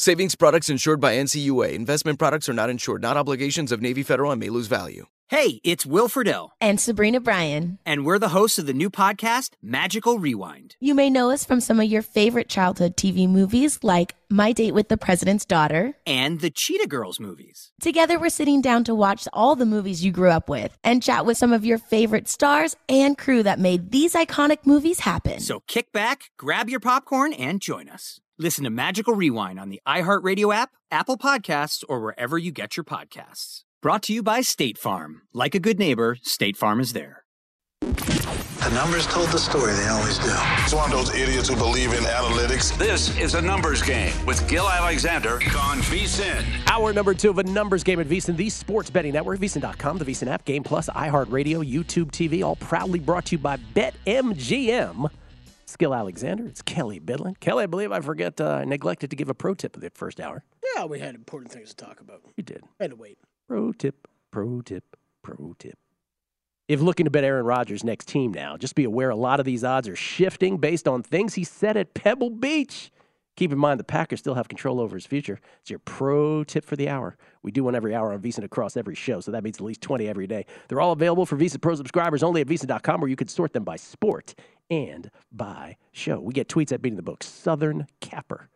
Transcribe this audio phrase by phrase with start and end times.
[0.00, 1.74] Savings products insured by NCUA.
[1.74, 5.04] Investment products are not insured, not obligations of Navy Federal and may lose value.
[5.28, 6.48] Hey, it's Will Friedle.
[6.58, 7.78] And Sabrina Bryan.
[7.84, 10.74] And we're the hosts of the new podcast, Magical Rewind.
[10.80, 14.72] You may know us from some of your favorite childhood TV movies like My Date
[14.72, 17.70] with the President's Daughter and the Cheetah Girls movies.
[17.82, 21.26] Together, we're sitting down to watch all the movies you grew up with and chat
[21.26, 25.40] with some of your favorite stars and crew that made these iconic movies happen.
[25.40, 28.18] So kick back, grab your popcorn, and join us.
[28.40, 32.84] Listen to Magical Rewind on the iHeartRadio app, Apple Podcasts, or wherever you get your
[32.84, 33.64] podcasts.
[33.82, 35.20] Brought to you by State Farm.
[35.34, 37.24] Like a good neighbor, State Farm is there.
[37.82, 40.32] The numbers told the story, they always do.
[40.64, 42.74] It's one of those idiots who believe in analytics.
[42.78, 46.42] This is a numbers game with Gill Alexander on VSIN.
[46.66, 50.04] Hour number two of a numbers game at VSIN, the sports betting network, VSIN.com, the
[50.06, 55.10] VSIN app, Game Plus, iHeartRadio, YouTube TV, all proudly brought to you by BetMGM.
[55.76, 56.46] Gill Alexander.
[56.46, 57.38] It's Kelley Bydlon.
[57.40, 59.90] Kelley, I believe I forget, uh, I neglected to give a pro tip of the
[59.90, 60.44] first hour.
[60.74, 62.22] Yeah, we had important things to talk about.
[62.36, 62.62] You did.
[62.78, 63.18] I had to wait.
[63.48, 65.78] Pro tip, pro tip, pro tip.
[66.68, 69.46] If looking to bet Aaron Rodgers' next team now, just be aware a lot of
[69.46, 72.92] these odds are shifting based on things he said at Pebble Beach.
[73.36, 75.40] Keep in mind the Packers still have control over his future.
[75.62, 77.16] It's your pro tip for the hour.
[77.42, 79.80] We do one every hour on VSIN across every show, so that means at least
[79.80, 80.46] 20 every day.
[80.68, 83.64] They're all available for VSIN Pro subscribers only at VSIN.com, where you can sort them
[83.64, 84.34] by sport
[84.70, 86.20] and by show.
[86.20, 87.22] We get tweets at beating the book.
[87.22, 88.48] Southern Capper.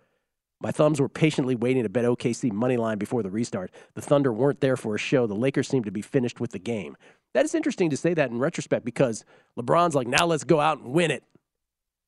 [0.60, 3.70] My thumbs were patiently waiting to bet OKC money line before the restart.
[3.94, 5.26] The Thunder weren't there for a show.
[5.26, 6.96] The Lakers seemed to be finished with the game.
[7.34, 9.24] That is interesting to say that in retrospect because
[9.58, 11.24] LeBron's like, now let's go out and win it.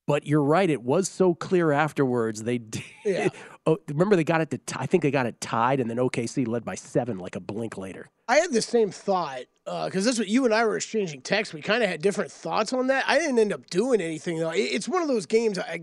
[0.07, 2.43] But you're right; it was so clear afterwards.
[2.43, 2.83] They did.
[3.05, 3.28] Yeah.
[3.67, 4.59] oh, remember they got it to.
[4.59, 7.41] T- I think they got it tied, and then OKC led by seven, like a
[7.41, 8.11] blink later.
[8.28, 11.55] I had the same thought uh, because that's what you and I were exchanging texts.
[11.55, 13.05] We kind of had different thoughts on that.
[13.06, 14.50] I didn't end up doing anything though.
[14.55, 15.59] It's one of those games.
[15.59, 15.83] I,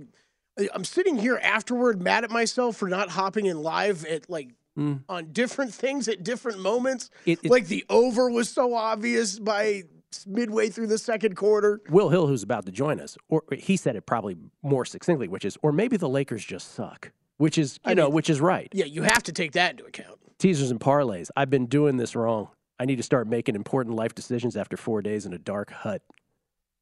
[0.74, 5.02] I'm sitting here afterward, mad at myself for not hopping in live at like mm.
[5.08, 7.10] on different things at different moments.
[7.26, 9.84] It- it- like the over was so obvious by
[10.28, 11.82] midway through the second quarter.
[11.90, 15.46] Will Hill, who's about to join us, or he said it probably more succinctly, which
[15.46, 18.40] is, or maybe the Lakers just suck, which is, you I know, mean- which is
[18.42, 18.70] right.
[18.74, 20.20] Yeah, you have to take that into account.
[20.40, 21.30] Teasers and parlays.
[21.38, 22.50] I've been doing this wrong.
[22.80, 26.02] I need to start making important life decisions after four days in a dark hut.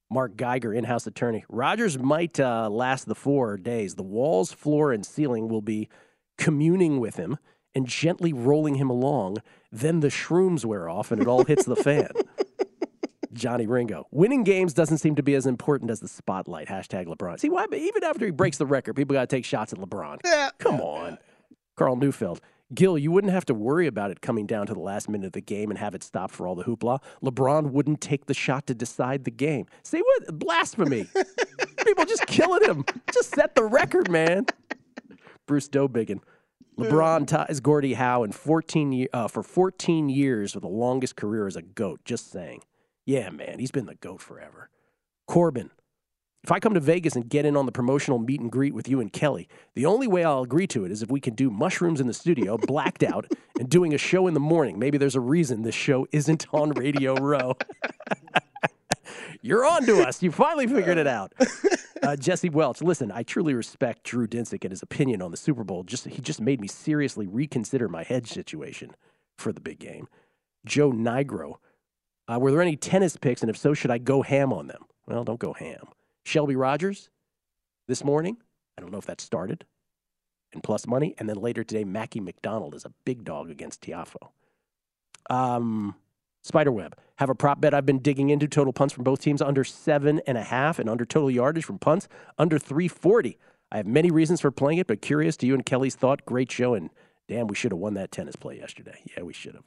[0.10, 1.46] Mark Geiger, in house attorney.
[1.48, 3.96] Rodgers might uh, last the four days.
[3.96, 5.88] The walls, floor, and ceiling will be
[6.38, 7.38] communing with him
[7.76, 9.38] and gently rolling him along.
[9.72, 12.10] Then the shrooms wear off and it all hits the fan.
[13.34, 14.08] Johnny Ringo.
[14.12, 16.68] Winning games doesn't seem to be as important as the spotlight.
[16.68, 17.40] Hashtag LeBron.
[17.40, 17.66] See why?
[17.74, 20.20] Even after he breaks the record, people got to take shots at LeBron.
[20.26, 21.18] Yeah, Come on.
[21.76, 22.42] Carl Neufeld.
[22.74, 25.32] Gill, you wouldn't have to worry about it coming down to the last minute of
[25.34, 27.00] the game and have it stop for all the hoopla.
[27.22, 29.66] LeBron wouldn't take the shot to decide the game.
[29.84, 30.40] See what?
[30.40, 31.06] Blasphemy.
[31.86, 32.86] People just killing him.
[33.14, 34.46] Just set the record, man.
[35.48, 36.22] Bruce Dobiggin.
[36.78, 41.48] LeBron ties Gordie Howe in 14 ye- uh, for 14 years with the longest career
[41.48, 42.00] as a GOAT.
[42.06, 42.62] Just saying.
[43.06, 44.70] Yeah, man, he's been the GOAT forever.
[45.28, 45.72] Corbin.
[46.44, 48.90] If I come to Vegas and get in on the promotional meet and greet with
[48.90, 51.52] you and Kelley, the only way I'll agree to it is if we can do
[51.52, 53.28] mushrooms in the studio, blacked out,
[53.60, 54.80] and doing a show in the morning.
[54.80, 57.58] Maybe there's a reason this show isn't on Radio Row.
[59.42, 60.24] You're on to us.
[60.24, 61.34] You finally figured it out.
[62.04, 65.64] Uh, Jesse Welch, listen, I truly respect Drew Dinsick and his opinion on the Super
[65.64, 65.84] Bowl.
[65.84, 68.96] Just he just made me seriously reconsider my hedge situation
[69.38, 70.08] for the big game.
[70.66, 71.58] Joe Nigro,
[72.28, 74.86] uh, were there any tennis picks, and if so, should I go ham on them?
[75.08, 75.88] Well, don't go ham.
[76.24, 77.10] Shelby Rogers,
[77.88, 78.38] this morning,
[78.78, 79.66] I don't know if that started,
[80.54, 84.30] and plus money, and then later today, Mackie McDonald is a big dog against Tiafoe.
[85.30, 85.96] Um,
[86.44, 88.48] Spiderweb, have a prop bet I've been digging into.
[88.48, 91.80] Total punts from both teams under seven and a half, and under total yardage from
[91.80, 92.08] punts
[92.38, 93.38] under 340.
[93.72, 96.26] I have many reasons for playing it, but curious to you and Kelley's thought.
[96.26, 96.90] Great show, and
[97.28, 99.00] damn, we should have won that tennis play yesterday.
[99.16, 99.66] Yeah, we should have.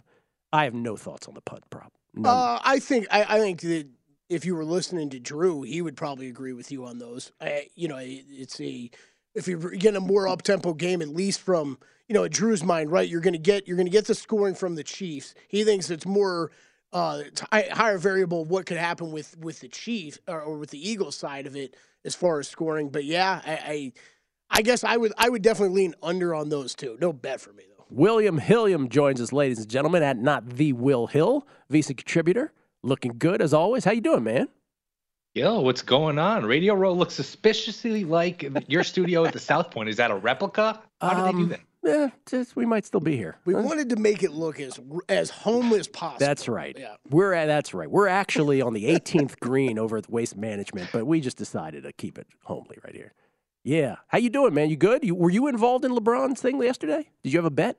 [0.53, 1.93] I have no thoughts on the punt prop.
[2.15, 2.27] None.
[2.27, 3.89] Uh, I think I, I think that
[4.29, 7.33] if you were listening to Drew, he would probably agree with you on those.
[7.41, 8.91] I, you know, it's a
[9.35, 11.79] if you're getting a more up tempo game, at least from
[12.09, 13.09] you know Drew's mind, right?
[13.09, 15.35] You're to get you're to get the scoring from the Chiefs.
[15.49, 16.51] He thinks it's more
[16.93, 20.71] uh, t- higher variable of what could happen with with the Chiefs or, or with
[20.71, 22.91] the Eagles side of it as far as scoring.
[22.91, 23.93] But yeah, I, I
[24.59, 26.97] I guess I would I would definitely lean under on those two.
[27.01, 27.74] No bet for me though.
[27.91, 32.53] William Hilliam joins us, ladies and gentlemen, at not the Will Hill, VSiN contributor.
[32.83, 33.85] Looking good as always.
[33.85, 34.49] How you doing, man?
[35.35, 36.45] Yo, what's going on?
[36.47, 39.89] Radio Row looks suspiciously like your studio at the South Point.
[39.89, 40.81] Is that a replica?
[41.01, 41.61] How did they do Um, that?
[41.83, 43.37] Yeah, just, we might still be here.
[43.45, 43.61] We Huh?
[43.63, 46.19] wanted to make it look as as home as possible.
[46.19, 46.75] That's right.
[46.79, 46.95] Yeah.
[47.11, 47.91] We're at, that's right.
[47.91, 51.93] We're actually on the 18th green over at Waste Management, but we just decided to
[51.93, 53.13] keep it homely right here.
[53.65, 53.97] Yeah.
[54.09, 54.69] How you doing, man?
[54.69, 55.03] You good?
[55.03, 57.09] You, were you involved in LeBron's thing yesterday?
[57.23, 57.79] Did you have a bet?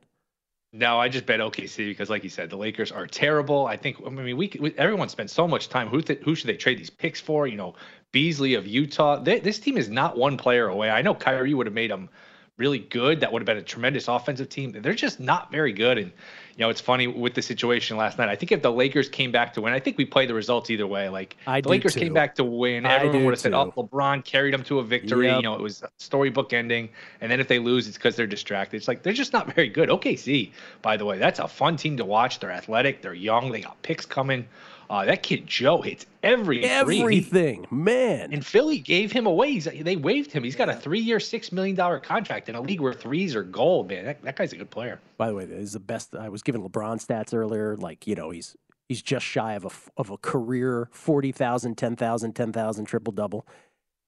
[0.74, 3.66] No, I just bet OKC because, like you said, the Lakers are terrible.
[3.66, 3.98] I think.
[4.06, 5.88] I mean, we, we everyone spent so much time.
[5.88, 7.48] Who th- who should they trade these picks for?
[7.48, 7.76] You know,
[8.12, 9.18] Beasley of Utah.
[9.18, 10.90] They, this team is not one player away.
[10.90, 12.10] I know Kyrie would have made them
[12.58, 13.22] really good.
[13.22, 14.74] That would have been a tremendous offensive team.
[14.74, 15.98] They're just not very good.
[15.98, 16.12] And
[16.58, 18.30] you know, it's funny with the situation last night.
[18.30, 20.70] I think if the Lakers came back to win, I think we play the results
[20.70, 21.10] either way.
[21.10, 22.00] Like I the Lakers too.
[22.00, 25.28] came back to win, everyone would have said, "Oh, LeBron carried them to a victory."
[25.28, 25.36] Yep.
[25.36, 26.90] You know, it was a storybook ending.
[27.20, 28.78] And then if they lose, it's because they're distracted.
[28.78, 29.90] It's like they're just not very good.
[29.90, 32.40] OKC, by the way, that's a fun team to watch.
[32.40, 33.02] They're athletic.
[33.02, 33.52] They're young.
[33.52, 34.48] They got picks coming.
[34.90, 36.60] Uh, that kid Joe hits every.
[36.60, 37.66] He- Everything.
[37.72, 38.32] Man.
[38.32, 39.52] and Philly gave him away.
[39.54, 40.44] He's, they waived him.
[40.44, 43.90] He's got a three-year, six million dollar contract in a league where threes are gold.
[43.90, 45.00] Man, that, that guy's a good player.
[45.18, 46.16] By the way, is the best.
[46.16, 47.76] I was giving LeBron stats earlier.
[47.78, 48.56] Like, you know, he's
[48.88, 53.46] he's just shy of a of a career 40,000, 10,000, 10,000 triple double.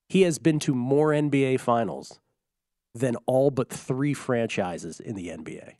[0.09, 2.19] He has been to more NBA finals
[2.95, 5.73] than all but three franchises in the NBA.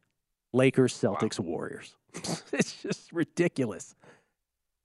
[0.54, 1.96] Lakers, Celtics, Warriors.
[2.54, 3.96] it's just ridiculous.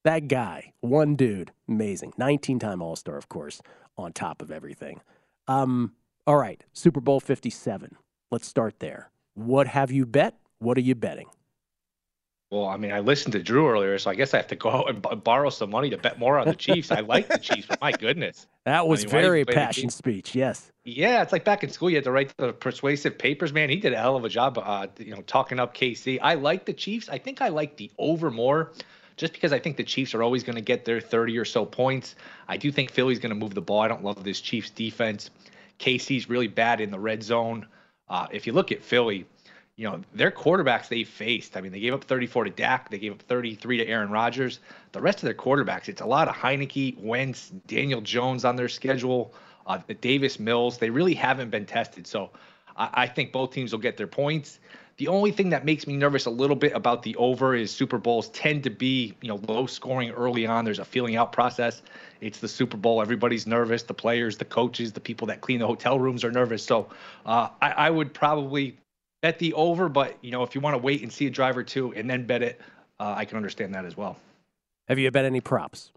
[0.05, 2.13] That guy, one dude, amazing.
[2.19, 3.61] 19 time All Star, of course,
[3.97, 5.01] on top of everything.
[5.47, 5.93] Um,
[6.27, 7.97] all right, Super Bowl 57.
[8.31, 9.11] Let's start there.
[9.35, 10.37] What have you bet?
[10.59, 11.29] What are you betting?
[12.51, 14.69] Well, I mean, I listened to Drew earlier, so I guess I have to go
[14.69, 16.91] out and b- borrow some money to bet more on the Chiefs.
[16.91, 18.47] I like the Chiefs, but my goodness.
[18.67, 20.35] That was mean, do you very passion speech.
[20.35, 20.71] Yes.
[20.85, 23.55] Yeah, it's like back in school, you had to write the persuasive papers.
[23.55, 26.19] Man, he did a hell of a job, uh, you know, talking up KC.
[26.21, 27.09] I like the Chiefs.
[27.09, 28.73] I think I like the over more,
[29.23, 31.65] just because I think the Chiefs are always going to get their 30 or so
[31.65, 32.17] points.
[32.49, 33.79] I do think Philly's going to move the ball.
[33.79, 35.31] I don't love this Chiefs defense.
[35.79, 37.69] KC's really bad in the red zone.
[38.09, 39.25] Uh, if you look at Philly,
[39.77, 41.57] you know, their quarterbacks they faced.
[41.57, 42.91] I mean, they gave up 34 to Dak.
[42.91, 44.59] They gave up 33 to Aaron Rodgers.
[44.91, 48.69] The rest of their quarterbacks, it's a lot of Heineke, Wentz, Daniel Jones on their
[48.69, 49.33] schedule,
[49.69, 50.79] uh, Davis Mills.
[50.79, 52.09] They really haven't been tested.
[52.09, 52.31] So
[52.77, 54.59] I, I think both teams will get their points.
[54.99, 57.99] The only thing that makes me nervous a little bit about the over is Super
[57.99, 60.65] Bowls tend to be, you know, low scoring early on.
[60.65, 61.83] There's a feeling out process.
[62.21, 63.01] It's the Super Bowl.
[63.01, 63.83] Everybody's nervous.
[63.83, 66.63] The players, the coaches, the people that clean the hotel rooms are nervous.
[66.63, 66.89] So
[67.27, 68.77] uh, I, I would probably
[69.23, 71.57] bet the over, but you know, if you want to wait and see a drive
[71.57, 72.61] or two and then bet it,
[73.01, 74.17] uh, I can understand that as well.
[74.89, 75.91] Have you bet any props?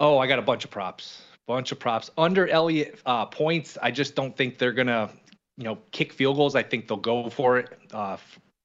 [0.00, 1.22] Oh, I got a bunch of props.
[1.46, 2.10] Bunch of props.
[2.18, 5.10] Under Elliott uh, points, I just don't think they're gonna,
[5.56, 6.54] you know, kick field goals.
[6.54, 7.78] I think they'll go for it.
[7.92, 8.16] Uh,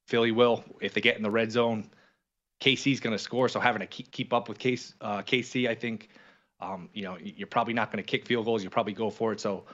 [0.06, 1.88] Philly will if they get in the red zone.
[2.60, 6.08] KC's gonna score, so having to keep, keep up with Case, uh, KC, I think,
[6.60, 8.64] um, you know, you're probably not gonna kick field goals.
[8.64, 9.38] You probably go for it.
[9.38, 9.64] So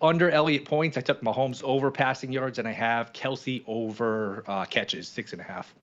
[0.00, 4.64] under Elliott points, I took Mahomes over passing yards, and I have Kelce over uh,
[4.64, 5.74] catches, six and a half.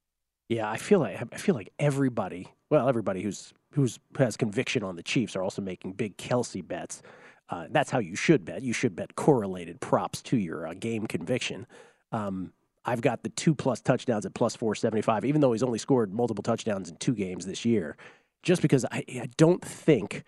[0.49, 4.95] Yeah, I feel like I feel like everybody, well, everybody who's who's has conviction on
[4.95, 7.03] the Chiefs are also making big Kelce bets.
[7.49, 8.61] Uh, that's how you should bet.
[8.61, 11.65] You should bet correlated props to your uh, game conviction.
[12.11, 12.53] Um,
[12.85, 15.79] I've got the two plus touchdowns at plus four seventy five, even though he's only
[15.79, 17.97] scored multiple touchdowns in two games this year.
[18.43, 20.23] Just because I, I don't think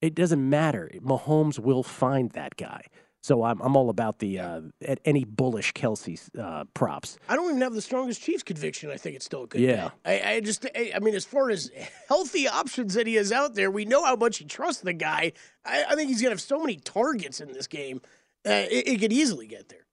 [0.00, 0.90] it doesn't matter.
[1.00, 2.82] Mahomes will find that guy.
[3.26, 7.18] So I'm I'm all about the uh, at any bullish Kelce uh, props.
[7.28, 8.88] I don't even have the strongest Chiefs conviction.
[8.88, 9.90] I think it's still a good Yeah.
[10.04, 11.68] I, I just, I, I mean, as far as
[12.06, 15.32] healthy options that he has out there, we know how much he trusts the guy.
[15.64, 18.00] I, I think he's going to have so many targets in this game.
[18.46, 19.85] Uh, it, it could easily get there.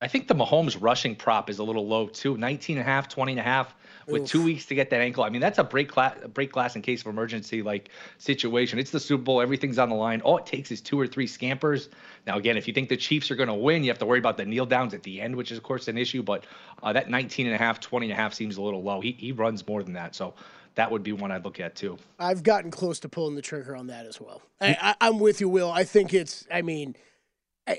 [0.00, 2.36] I think the Mahomes rushing prop is a little low too.
[2.36, 3.74] 19 and a half, 20 and a half
[4.06, 4.28] with Oof.
[4.28, 5.24] two weeks to get that ankle.
[5.24, 8.78] I mean, that's a break glass, break glass in case of emergency like situation.
[8.78, 9.40] It's the Super Bowl.
[9.40, 10.20] Everything's on the line.
[10.20, 11.88] All it takes is two or three scampers.
[12.26, 14.20] Now, again, if you think the Chiefs are going to win, you have to worry
[14.20, 16.22] about the kneel downs at the end, which is, of course, an issue.
[16.22, 16.44] But
[16.82, 19.00] uh, that 19 and a half, 20 and a half seems a little low.
[19.00, 20.14] He, he runs more than that.
[20.14, 20.34] So
[20.76, 21.98] that would be one I'd look at too.
[22.20, 24.42] I've gotten close to pulling the trigger on that as well.
[24.60, 25.72] I, I, I'm with you, Will.
[25.72, 26.94] I think it's, I mean,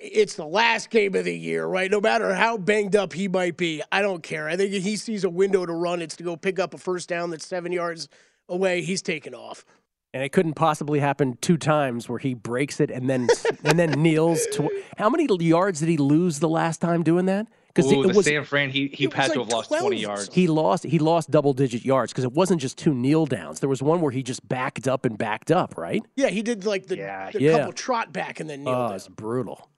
[0.01, 1.89] it's the last game of the year, right?
[1.89, 4.47] No matter how banged up he might be, I don't care.
[4.47, 6.77] I think if he sees a window to run, it's to go pick up a
[6.77, 8.07] first down that's seven yards
[8.47, 8.81] away.
[8.81, 9.65] He's taking off.
[10.13, 13.27] and it couldn't possibly happen two times where he breaks it and then
[13.63, 17.45] and then kneels to how many yards did he lose the last time doing that
[17.67, 19.67] because Ooh, it the was San Fran, he, he it was had to have lost
[19.67, 20.29] 12 20 yards.
[20.33, 23.69] he lost he lost double digit yards because it wasn't just two kneel downs there
[23.69, 26.87] was one where he just backed up and backed up right Yeah, he did like
[26.87, 27.57] the, Yeah, the yeah.
[27.59, 28.95] couple trot back and then kneel oh down.
[28.95, 29.69] it's brutal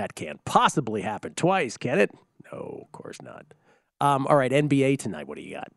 [0.00, 2.10] that can't possibly happen twice can it
[2.50, 3.44] No, of course not.
[4.00, 5.28] Um, all right, NBA tonight.
[5.28, 5.70] What do you got?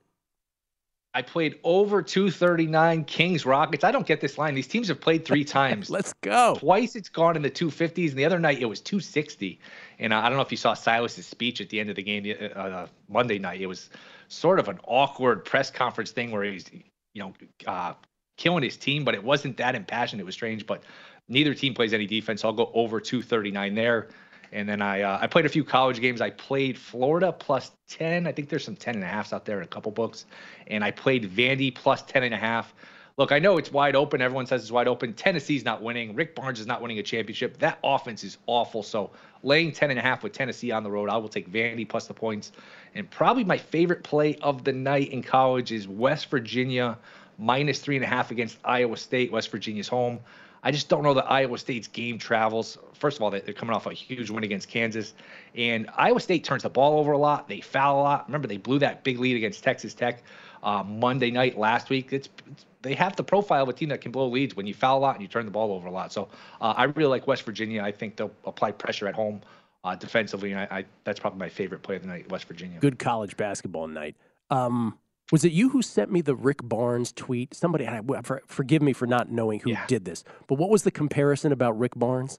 [1.14, 3.84] I played over 239 Kings Rockets.
[3.84, 4.56] I don't get this line.
[4.56, 5.90] These teams have played three times.
[5.90, 6.56] Let's go.
[6.58, 9.60] Twice it's gone in the 250s, and the other night it was 260.
[10.00, 12.04] And uh, I don't know if you saw Silas's speech at the end of the
[12.04, 13.62] game uh, uh, Monday night.
[13.62, 13.90] It was
[14.30, 16.66] sort of an awkward press conference thing where he's,
[17.14, 17.34] you know,
[17.68, 17.94] uh,
[18.38, 20.20] killing his team, but it wasn't that impassioned.
[20.20, 20.82] It was strange, but
[21.28, 22.42] neither team plays any defense.
[22.42, 24.10] So I'll go over 239 there.
[24.52, 26.22] And then I uh, I played a few college games.
[26.22, 28.28] I played Florida plus 10.
[28.28, 30.26] I think there's some 10 and a halfs out there in a couple books.
[30.68, 32.74] And I played Vandy plus 10 and a half.
[33.16, 34.22] Look, I know it's wide open.
[34.22, 35.14] Everyone says it's wide open.
[35.14, 36.16] Tennessee's not winning.
[36.16, 37.60] Rick Barnes is not winning a championship.
[37.60, 38.82] That offense is awful.
[38.82, 39.12] So
[39.44, 42.08] laying 10 and a half with Tennessee on the road, I will take Vandy plus
[42.08, 42.52] the points.
[42.96, 46.98] And probably my favorite play of the night in college is West Virginia
[47.38, 49.32] minus three and a half against Iowa State.
[49.32, 50.20] West Virginia's home.
[50.64, 52.78] I just don't know that Iowa State's game travels.
[52.94, 55.14] First of all, they're coming off a huge win against Kansas,
[55.56, 57.48] and Iowa State turns the ball over a lot.
[57.50, 58.28] They foul a lot.
[58.28, 60.24] Remember, they blew that big lead against Texas Tech
[60.64, 62.14] uh, Monday night last week.
[62.14, 64.74] It's, it's, they have the profile of a team that can blow leads when you
[64.74, 66.12] foul a lot and you turn the ball over a lot.
[66.12, 66.30] So
[66.62, 67.82] uh, I really like West Virginia.
[67.82, 69.42] I think they'll apply pressure at home
[69.84, 72.30] uh, defensively, and I, I, that's probably my favorite play of the night.
[72.30, 72.80] West Virginia.
[72.80, 74.16] Good college basketball night.
[74.50, 74.98] Um,
[75.34, 77.56] was it you who sent me the Rick Barnes tweet?
[77.56, 79.84] Somebody, I, for, forgive me for not knowing who Yeah.
[79.88, 82.38] did this, but what was the comparison about Rick Barnes?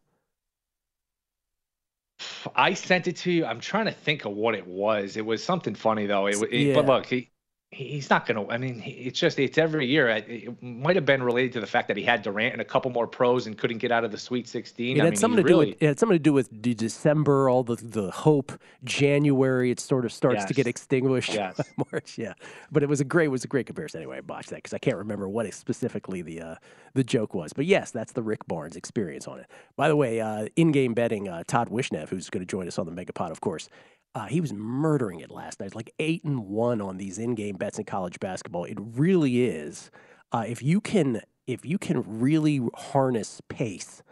[2.55, 3.47] I sent it to you.
[3.47, 5.17] I'm trying to think of what it was.
[5.17, 6.27] It was something funny though.
[6.29, 6.75] It, it Yeah.
[6.77, 7.33] but look, he
[7.75, 8.53] he's not going to.
[8.53, 10.09] I mean, it's just it's every year.
[10.09, 12.91] It, might have been related to the fact that he had Durant and a couple
[12.91, 14.97] more pros and couldn't get out of the Sweet 16.
[14.97, 16.75] It I had mean, something to do with it had something to do with de-
[16.75, 18.53] December, all the the hope.
[18.85, 21.35] January, it sort of starts to get extinguished.
[21.35, 21.57] Yes.
[21.77, 22.35] by March, yeah.
[22.71, 24.01] But it was a great it was a great comparison.
[24.01, 26.55] Anyway, I botched that because I can't remember what specifically the uh,
[26.95, 27.53] the joke was.
[27.53, 29.47] But yes, that's the Rick Barnes experience on it.
[29.77, 32.79] By the way, uh, in game betting, uh, Todd Wishnev, who's going to join us
[32.79, 33.69] on the Megapod, of course.
[34.15, 37.79] Uh, he was murdering it last night, like eight and one on these in-game bets
[37.79, 38.65] in college basketball.
[38.65, 39.91] It really is.
[40.31, 44.03] Uh, if you can, if you can really harness pace,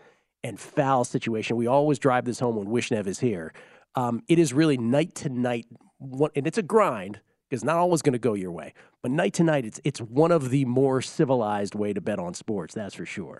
[0.45, 1.57] and foul situation.
[1.57, 3.53] We always drive this home when Wishnev is here.
[3.95, 5.67] Um, it is really night to night,
[6.01, 8.73] and it's a grind because not always going to go your way.
[9.03, 12.35] But night to night, it's it's one of the more civilized way to bet on
[12.35, 12.75] sports.
[12.75, 13.39] That's for sure.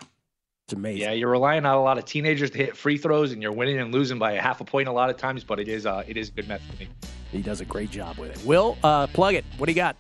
[0.72, 1.02] Amazing.
[1.02, 3.78] yeah, you're relying on a lot of teenagers to hit free throws, and you're winning
[3.78, 5.44] and losing by a half a point a lot of times.
[5.44, 6.88] But it is uh, it is a good method.
[7.30, 8.46] He does a great job with it.
[8.46, 9.44] Will, uh, plug it.
[9.56, 9.96] What do you got?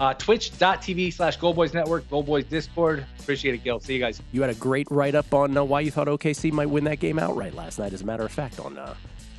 [0.00, 3.06] Uh, Twitch.tv slash Go Boys Network, Go Boys Discord.
[3.20, 3.78] Appreciate it, Gill.
[3.78, 4.20] See you guys.
[4.32, 6.98] You had a great write up on uh, why you thought OKC might win that
[6.98, 7.92] game outright last night.
[7.92, 8.94] As a matter of fact, on uh,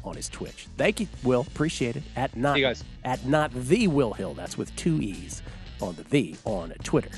[0.05, 0.67] on his Twitch.
[0.77, 1.41] Thank you, Will.
[1.41, 2.03] Appreciate it.
[2.15, 2.83] At not See you guys.
[3.03, 4.33] at not the Will Hill.
[4.33, 5.41] That's with two e's
[5.81, 7.09] on the V on Twitter.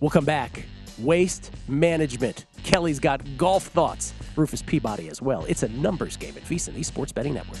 [0.00, 0.64] We'll come back.
[0.98, 2.46] Waste management.
[2.62, 4.14] Kelley's got golf thoughts.
[4.36, 5.44] Rufus Peabody as well.
[5.48, 7.60] It's a numbers game at VSiN, the Sports Betting Network.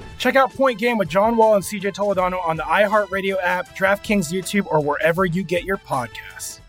[0.21, 4.31] Check out Point Game with John Wall and CJ Toledano on the iHeartRadio app, DraftKings
[4.31, 6.59] YouTube, or wherever you get your podcasts.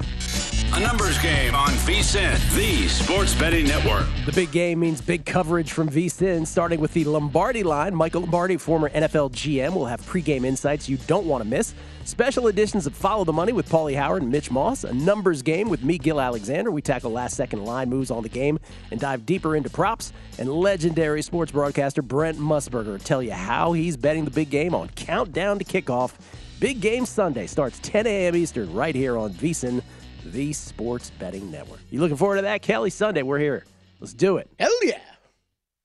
[0.00, 4.06] A numbers game on VSIN, the sports betting network.
[4.26, 7.94] The big game means big coverage from VSIN, starting with the Lombardi line.
[7.94, 11.74] Michael Lombardi, former NFL GM, will have pregame insights you don't want to miss.
[12.10, 14.82] Special editions of Follow the Money with Pauly Howard and Mitch Moss.
[14.82, 16.72] A numbers game with me, Gill Alexander.
[16.72, 18.58] We tackle last second line moves on the game
[18.90, 20.12] and dive deeper into props.
[20.36, 24.88] And legendary sports broadcaster Brent Musburger tell you how he's betting the big game on
[24.96, 26.14] Countdown to Kickoff.
[26.58, 28.34] Big Game Sunday starts 10 a.m.
[28.34, 29.80] Eastern right here on VSIN,
[30.26, 31.78] the sports betting network.
[31.90, 32.60] You looking forward to that?
[32.60, 33.64] Kelley Sunday, we're here.
[34.00, 34.50] Let's do it.
[34.58, 34.98] Hell yeah.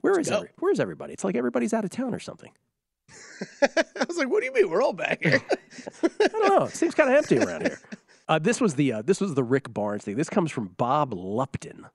[0.01, 1.13] Where is every, where's everybody?
[1.13, 2.51] It's like everybody's out of town or something.
[3.61, 4.69] I was like, what do you mean?
[4.69, 5.41] We're all back here.
[6.03, 6.65] I don't know.
[6.65, 7.79] It seems kind of empty around here.
[8.27, 10.15] Uh, this was the uh, this was the Rick Barnes thing.
[10.15, 11.85] This comes from Bob Lupton,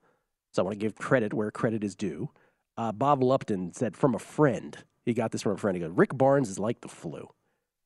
[0.53, 2.31] so I want to give credit where credit is due.
[2.77, 4.79] Uh, Bob Lupton said from a friend.
[5.05, 5.77] He got this from a friend.
[5.77, 7.31] He goes, "Rick Barnes is like the flu.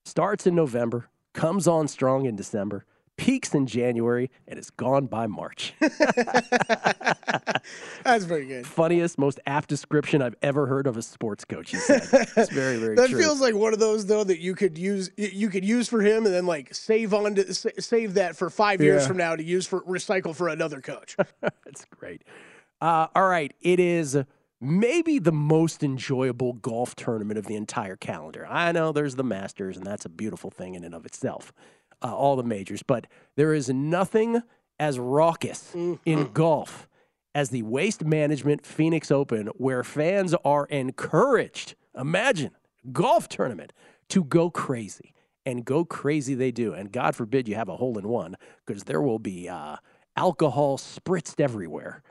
[0.04, 2.84] Starts in November, comes on strong in December,
[3.16, 5.74] peaks in January, and is gone by March."
[8.04, 8.66] That's very good.
[8.66, 11.70] Funniest, most apt description I've ever heard of a sports coach.
[11.70, 12.02] He said,
[12.36, 15.10] "It's very, very that true." feels like one of those though that you could use
[15.16, 18.80] you could use for him and then like save on to save that for five
[18.80, 19.08] years Yeah.
[19.08, 21.16] from now to use for recycle for another coach.
[21.40, 22.22] That's great.
[22.80, 23.52] Uh, all right.
[23.60, 24.18] It is
[24.60, 28.46] maybe the most enjoyable golf tournament of the entire calendar.
[28.48, 31.52] I know there's the Masters, and that's a beautiful thing in and of itself,
[32.04, 33.06] uh, all the majors, but
[33.36, 34.42] there is nothing
[34.78, 36.88] as raucous in golf
[37.34, 41.74] as the Waste Management Phoenix Open, where fans are encouraged.
[41.98, 42.52] Imagine
[42.92, 43.72] golf tournament
[44.10, 45.10] to go crazy.
[45.46, 46.72] And go crazy they do.
[46.72, 49.76] And God forbid you have a hole in one, because there will be uh,
[50.16, 52.02] alcohol spritzed everywhere.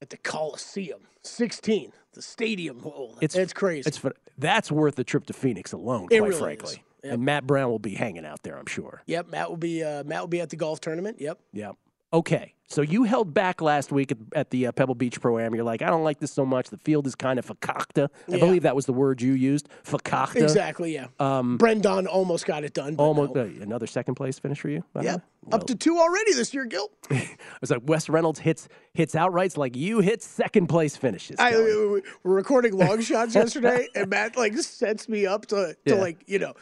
[0.00, 3.18] At the Coliseum, sixteen, the stadium hole.
[3.20, 3.88] It's It's crazy.
[3.88, 4.00] It's
[4.38, 6.72] that's worth the trip to Phoenix alone, It quite really frankly.
[6.74, 6.78] is.
[7.04, 7.12] Yep.
[7.14, 9.02] And Matt Brown will be hanging out there, I'm sure.
[9.06, 11.20] Yep, Matt will be uh, Matt will be at the golf tournament.
[11.20, 11.38] Yep.
[11.52, 11.76] Yep.
[12.12, 12.54] Okay.
[12.70, 15.54] So you held back last week at, at the uh, Pebble Beach Pro Am.
[15.54, 16.68] You're like, I don't like this so much.
[16.68, 18.08] The field is kind of fakakta.
[18.28, 18.38] I Yeah.
[18.38, 19.68] believe that was the word you used.
[19.84, 20.36] Fakakta.
[20.42, 20.92] Exactly.
[20.94, 21.06] Yeah.
[21.18, 22.96] Um, Brendan almost got it done.
[22.98, 23.42] Almost no.
[23.42, 24.84] uh, another second place finish for you.
[24.94, 25.22] the Yep.
[25.52, 26.90] Up to two already this year, Gill.
[27.10, 27.28] I
[27.62, 31.36] was like, Wes Reynolds hits hits outrights like you hit second place finishes.
[31.38, 31.64] I, Kelley.
[31.64, 35.94] we we were recording long shots yesterday, and Matt like sets me up to, to
[35.94, 35.94] Yeah.
[35.94, 36.52] like you know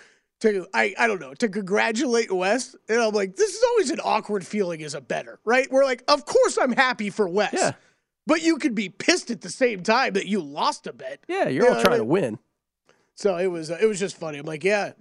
[0.41, 4.01] to I I don't know to congratulate Wes, and I'm like, this is always an
[4.05, 5.71] awkward feeling as a better, right?
[5.71, 7.73] We're like, of course I'm happy for Wes, Yeah.
[8.27, 11.21] but you could be pissed at the same time that you lost a bet.
[11.29, 12.39] yeah, you're You know all what I trying to win.
[13.15, 14.39] So it was uh, it was just funny.
[14.39, 14.93] I'm like, yeah.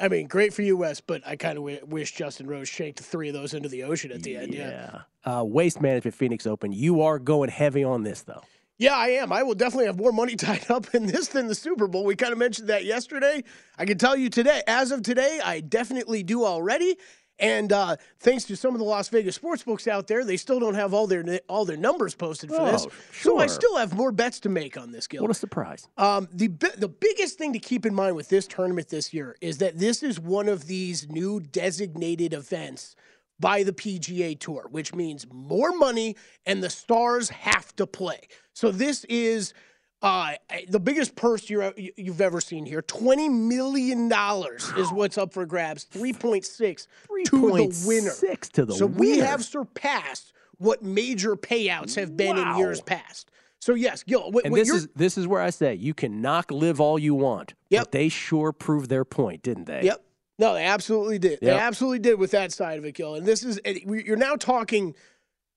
[0.00, 2.98] I mean, great for you, Wes, but I kind of w- wish Justin Rose shanked
[2.98, 4.52] three of those into the ocean at the end.
[4.52, 5.02] Yeah.
[5.24, 6.72] Uh, Waste Management Phoenix Open.
[6.72, 8.42] You are going heavy on this though.
[8.82, 9.32] Yeah, I am.
[9.32, 12.04] I will definitely have more money tied up in this than the Super Bowl.
[12.04, 13.44] We kind of mentioned that yesterday.
[13.78, 16.96] I can tell you today, as of today, I definitely do already.
[17.38, 20.60] And uh, thanks to some of the Las Vegas sports books out there, they still
[20.60, 22.86] don't have all their all their numbers posted for this.
[22.86, 25.22] Oh, So I still have more bets to make on this, Gill.
[25.22, 25.88] What a surprise.
[25.96, 29.58] Um, the the biggest thing to keep in mind with this tournament this year is
[29.58, 32.94] that this is one of these new designated events
[33.42, 38.20] by the PGA Tour, which means more money and the stars have to play.
[38.54, 39.52] So this is
[40.00, 40.34] uh,
[40.68, 42.80] the biggest purse you're, you've ever seen here.
[42.80, 45.84] Twenty million dollars is what's up for grabs.
[45.84, 46.86] Three point six
[47.26, 48.10] to the winner.
[48.10, 53.30] 3.6 to the so we have surpassed what major payouts have been in years past.
[53.58, 56.50] So yes, Gill, what, And this is this is where I say you can knock
[56.50, 57.54] live all you want.
[57.70, 57.82] Yep.
[57.82, 59.82] But they sure proved their point, didn't they?
[59.82, 60.04] Yep.
[60.38, 61.40] No, they absolutely did.
[61.40, 63.14] They absolutely did with that side of it, Gill.
[63.14, 64.94] And this is you're now talking.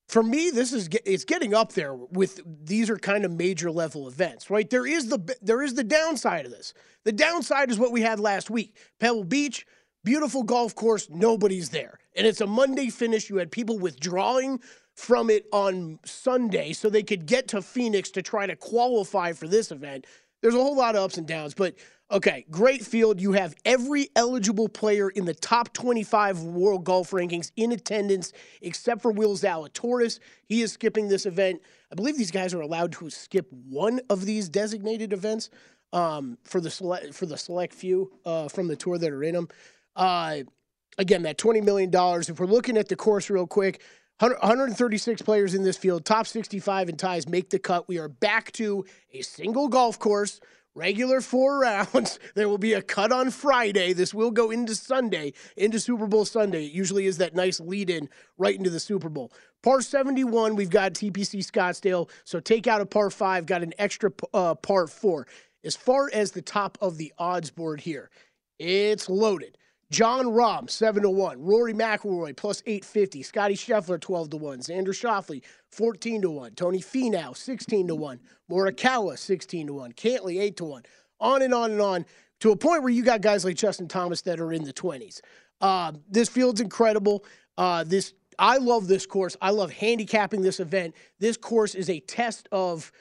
[0.08, 4.08] For me, this is it's getting up there with these are kind of major level
[4.08, 4.70] events, right?
[4.70, 6.74] There is the there is the downside of this.
[7.06, 8.76] The downside is what we had last week.
[9.00, 9.66] Pebble Beach,
[10.04, 13.30] beautiful golf course, nobody's there, and it's a Monday finish.
[13.32, 14.60] You had people withdrawing
[14.94, 19.48] from it on Sunday so they could get to Phoenix to try to qualify for
[19.48, 20.06] this event.
[20.42, 21.76] There's a whole lot of ups and downs, but
[22.12, 23.20] okay, great field.
[23.20, 29.02] You have every eligible player in the top 25 world golf rankings in attendance, except
[29.02, 30.20] for Will Zalatoris.
[30.46, 31.62] He is skipping this event.
[31.92, 35.50] I believe these guys are allowed to skip one of these designated events
[35.94, 39.34] um, for the select for the select few uh, from the tour that are in
[39.34, 39.48] them.
[39.96, 40.40] Uh,
[40.98, 41.90] again, that $20 million.
[41.94, 46.26] If we're looking at the course real quick, 100 136 players in this field, top
[46.26, 47.90] 65 in ties make the cut.
[47.90, 50.40] We are back to a single golf course,
[50.74, 52.18] regular four rounds.
[52.34, 53.92] There will be a cut on Friday.
[53.92, 56.66] This will go into Sunday, into Super Bowl Sunday.
[56.66, 59.34] It usually is that nice lead in right into the Super Bowl.
[59.62, 62.10] Par 71, we've got TPC Scottsdale.
[62.24, 65.28] So take out a par five, got an extra uh, par four.
[65.66, 68.10] As far as the top of the odds board here,
[68.60, 69.58] it's loaded.
[69.92, 71.42] Jon Rahm, 7 to 1.
[71.42, 73.24] Rory McIlroy, plus 850.
[73.24, 74.60] Scottie Scheffler, 12 to 1.
[74.60, 76.52] Xander Schauffele, 14 to 1.
[76.56, 78.20] Tony Finau, 16 to 1.
[78.50, 79.92] Morikawa, 16 to 1.
[79.94, 80.84] Cantlay, 8 to 1.
[81.20, 82.06] On and on and on
[82.40, 85.22] to a point where you got guys like Justin Thomas that are in the 20s.
[85.62, 87.24] Uh, this field's incredible.
[87.58, 89.38] Uh, this I love this course.
[89.42, 90.96] I love handicapping this event.
[91.20, 92.92] This course is a test of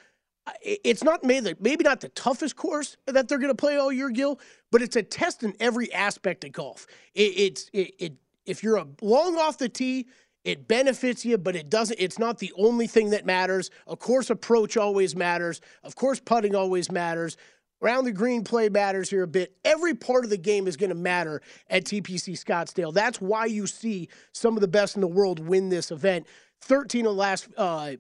[0.63, 4.11] it's not maybe, maybe not the toughest course that they're going to play all year,
[4.11, 4.39] Gill,
[4.71, 6.87] but it's a test in every aspect of golf.
[7.15, 8.13] It, it's it, it
[8.45, 10.07] if you're a long off the tee,
[10.45, 11.99] it benefits you, but it doesn't.
[11.99, 13.71] It's not the only thing that matters.
[13.87, 15.61] Of course, approach always matters.
[15.83, 17.39] Of course, putting always matters.
[17.83, 19.55] Around the green play matters here a bit.
[19.65, 22.95] Every part of the game is going to matter at TPC Scottsdale.
[22.95, 26.27] That's why you see some of the best in the world win this event.
[26.63, 27.93] 13 of the last uh,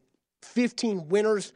[0.42, 1.52] 15 winners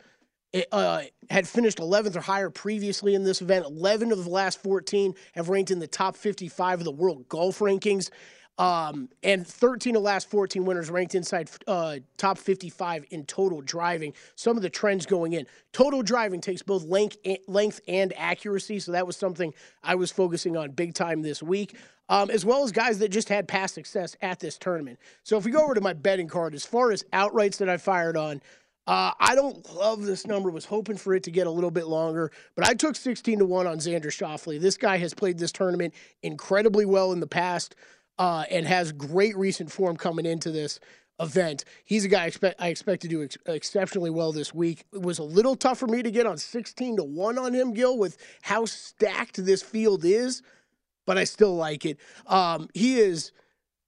[0.72, 3.66] uh, had finished 11th or higher previously in this event.
[3.66, 7.58] 11 of the last 14 have ranked in the top 55 of the world golf
[7.58, 8.11] rankings.
[8.58, 13.61] Um, and 13 of the last 14 winners ranked inside uh, top 55 in total
[13.61, 14.14] driving.
[14.34, 15.46] Some of the trends going in.
[15.72, 18.80] Total driving takes both length, length and accuracy.
[18.80, 21.76] So that was something I was focusing on big time this week,
[22.08, 24.98] um, as well as guys that just had past success at this tournament.
[25.22, 27.76] So if we go over to my betting card, as far as outrights that I
[27.76, 28.42] fired on,
[28.88, 30.51] uh, I don't love this number.
[30.51, 33.44] Was hoping for it to get a little bit longer, but I took 16 to
[33.44, 34.59] one on Xander Schauffele.
[34.59, 37.77] This guy has played this tournament incredibly well in the past,
[38.18, 40.81] uh, and has great recent form coming into this
[41.20, 41.66] event.
[41.85, 44.87] He's a guy I expect, I expect to do ex- exceptionally well this week.
[44.94, 47.74] It was a little tough for me to get on 16 to one on him,
[47.74, 50.40] Gill, with how stacked this field is,
[51.07, 51.98] but I still like it.
[52.27, 53.33] Um, he is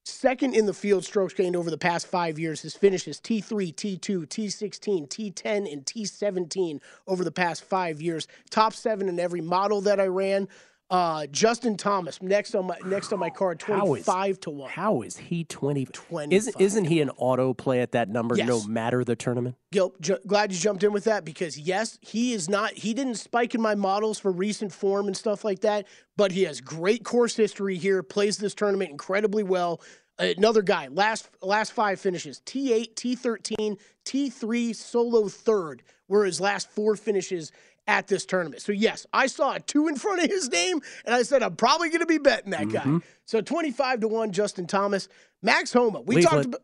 [0.04, 2.62] second in the field strokes gained over the past five years.
[2.62, 8.26] Has finished his finishes T3, T2, T16, T10, and T17 over the past five years.
[8.50, 10.48] Top seven in every model that I ran.
[10.90, 14.70] Uh, Justin Thomas next on my next on my card, twenty five to one.
[14.70, 15.86] How is he twenty?
[16.30, 18.48] Isn't isn't he an auto play at that number yes.
[18.48, 19.54] no matter the tournament?
[19.70, 19.94] Gill,
[20.26, 22.72] glad you jumped in with that because yes, he is not.
[22.72, 26.42] He didn't spike in my models for recent form and stuff like that, but he
[26.42, 28.02] has great course history here.
[28.02, 29.80] Plays this tournament incredibly well.
[30.18, 36.96] Another guy, last last five finishes T8, T13, T3, solo third were his last four
[36.96, 37.52] finishes
[37.90, 38.62] at this tournament.
[38.62, 41.56] So, yes, I saw a two in front of his name, and I said, I'm
[41.56, 42.98] probably going to be betting that mm-hmm.
[42.98, 43.04] guy.
[43.24, 45.08] So, 25 to 1, Justin Thomas.
[45.42, 46.30] Max Homa, we Leaflet.
[46.30, 46.62] talked about.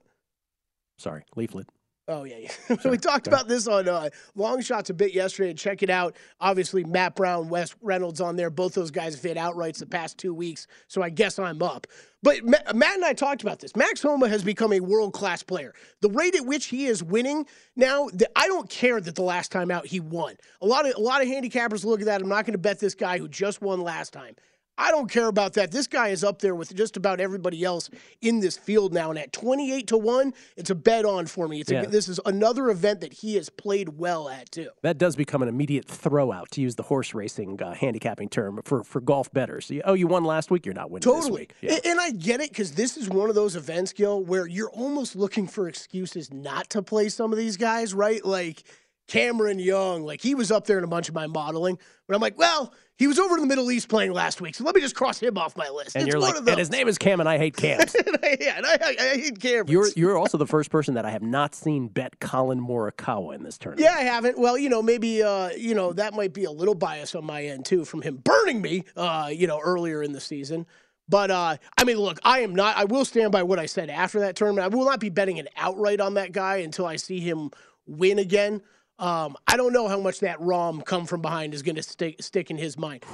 [0.99, 1.67] Sorry, Leaflet.
[2.09, 2.77] Oh yeah, yeah.
[2.81, 5.51] so we talked about this on uh, Long Shots a bit yesterday.
[5.51, 6.15] And check it out.
[6.41, 8.49] Obviously, Matt Brown, Wes Reynolds on there.
[8.49, 11.87] Both those guys have hit outrights the past two weeks, so I guess I'm up.
[12.23, 13.77] But Matt and I talked about this.
[13.77, 15.75] Max Homa has become a world class player.
[16.01, 19.71] The rate at which he is winning now, I don't care that the last time
[19.71, 20.35] out he won.
[20.61, 22.21] A lot of a lot of handicappers look at that.
[22.21, 24.37] I'm not going to bet this guy who just won last time.
[24.79, 25.71] I don't care about that.
[25.71, 27.89] This guy is up there with just about everybody else
[28.21, 29.11] in this field now.
[29.11, 31.61] And at 28 to 1, it's a bet on for me.
[31.61, 31.83] It's yeah.
[31.83, 34.69] a, this is another event that he has played well at, too.
[34.83, 38.61] That does become an immediate throw out, to use the horse racing uh, handicapping term,
[38.65, 39.71] for, for golf bettors.
[39.85, 41.49] oh, you won last week, you're not winning totally.
[41.61, 41.75] Yeah.
[41.75, 44.71] And, and I get it because this is one of those events, Gill, where you're
[44.71, 48.25] almost looking for excuses not to play some of these guys, right?
[48.25, 48.65] Like
[49.09, 51.79] Cameron Young, like he was up there in a bunch of my modeling.
[52.07, 54.65] But I'm like, well, he was over in the Middle East playing last week, so
[54.65, 55.97] let me just cross him off my list.
[55.97, 57.95] And it's you're like, and his name is Cam, and I hate Cams.
[58.41, 59.67] yeah, and I, I, hate Cam.
[59.69, 63.43] You're you're also the first person that I have not seen bet Collin Morikawa in
[63.43, 63.89] this tournament.
[63.89, 64.39] Yeah, I haven't.
[64.39, 67.45] Well, you know, maybe uh, you know that might be a little bias on my
[67.45, 70.67] end too, from him burning me, uh, you know, earlier in the season.
[71.09, 72.77] But uh, I mean, look, I am not.
[72.77, 74.65] I will stand by what I said after that tournament.
[74.65, 77.51] I will not be betting it outright on that guy until I see him
[77.87, 78.63] win again.
[78.99, 82.23] Um, I don't know how much that Rahm come from behind is going to stick
[82.23, 83.05] stick in his mind.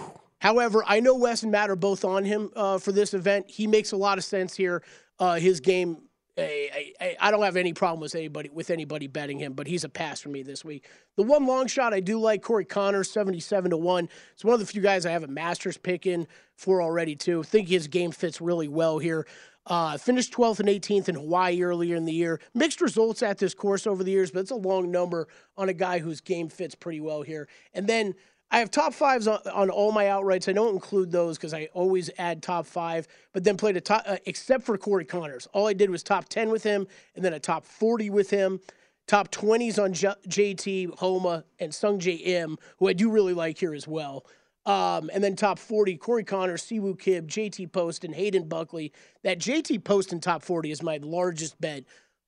[0.40, 3.48] However, I know Wes and Matt are both on him uh, for this event.
[3.48, 4.82] He makes a lot of sense here.
[5.18, 6.02] Uh, his game,
[6.36, 9.84] I, I, I, don't have any problem with anybody with anybody betting him, but he's
[9.84, 10.88] a pass for me this week.
[11.16, 14.08] The one long shot I do like, Corey Conners, seventy-seven to one.
[14.32, 17.42] It's one of the few guys I have a Masters pick in for already too.
[17.42, 19.26] Think his game fits really well here.
[19.66, 22.40] Uh, finished 12th and 18th in Hawaii earlier in the year.
[22.52, 25.72] Mixed results at this course over the years, but it's a long number on a
[25.72, 27.48] guy whose game fits pretty well here.
[27.72, 28.14] And then
[28.50, 30.46] I have top fives on, on all my outrights.
[30.46, 34.02] I don't include those because I always add top five, but then played a top,
[34.04, 35.46] uh, except for Corey Conners.
[35.54, 38.60] All I did was top 10 with him and then a top 40 with him.
[39.06, 43.74] Top 20s on J- JT, Homa, and Sungjae Im, who I do really like here
[43.74, 44.26] as well.
[44.64, 48.92] Um, and then top 40, Corey Conners, Siwoo Kim, JT Poston, and Hayden Buckley.
[49.24, 51.84] That JT Poston in top 40 is my largest bet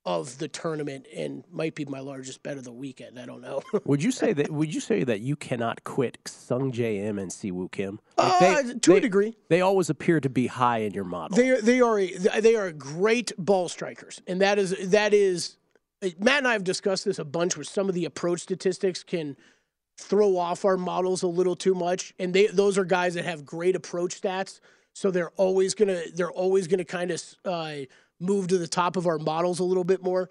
[0.06, 3.18] of the tournament and might be my largest bet of the weekend.
[3.18, 3.62] I don't know.
[3.84, 4.50] Would you say that?
[4.50, 8.00] Would you say that you cannot quit Sungjae Im and Si Woo Kim?
[8.18, 9.36] Uh, to a degree.
[9.48, 11.36] They always appear to be high in your model.
[11.36, 12.00] They are, they are
[12.40, 15.56] they are great ball strikers, and that is that is
[16.18, 17.56] Matt and I have discussed this a bunch.
[17.56, 19.36] Where some of the approach statistics can
[19.96, 23.44] throw off our models a little too much, and they those are guys that have
[23.44, 24.60] great approach stats,
[24.92, 27.74] so they're always gonna they're always gonna kind of uh,
[28.20, 30.28] move to the top of our models a little bit more.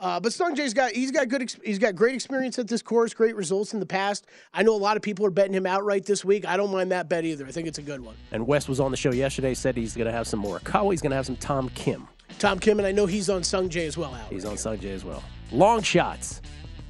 [0.00, 3.14] Uh, but Sung Jae's got he's got good he's got great experience at this course,
[3.14, 4.26] great results in the past.
[4.52, 6.44] I know a lot of people are betting him outright this week.
[6.44, 7.46] I don't mind that bet either.
[7.46, 8.16] I think it's a good one.
[8.32, 9.54] And Wes was on the show yesterday.
[9.54, 10.90] Said he's going to have some Morikawa.
[10.90, 12.08] He's going to have some Tom Kim.
[12.40, 14.12] Tom Kim, and I know he's on Sung Jae as well.
[14.12, 14.28] Out.
[14.28, 15.22] He's on Sung Jae as well.
[15.52, 16.40] Long shots.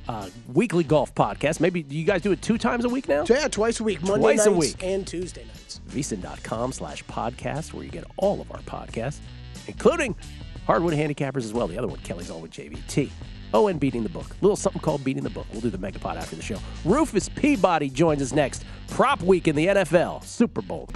[0.08, 1.60] Uh, weekly golf podcast.
[1.60, 3.24] Maybe you guys do it two times a week now?
[3.28, 4.02] Yeah, twice a week.
[4.02, 4.82] Monday Twice nights a week.
[4.82, 5.80] and Tuesday nights.
[5.90, 9.18] VSiN.com slash podcast, where you get all of our podcasts,
[9.68, 10.16] including
[10.66, 11.68] Hardwood Handicappers as well.
[11.68, 13.10] The other one, Kelley's All with JVT.
[13.54, 14.30] Oh, and Beating the Book.
[14.30, 15.46] A little something called Beating the Book.
[15.52, 16.58] We'll do the Megapod after the show.
[16.84, 18.64] Rufus Peabody joins us next.
[18.88, 20.88] Prop week in the NFL, Super Bowl.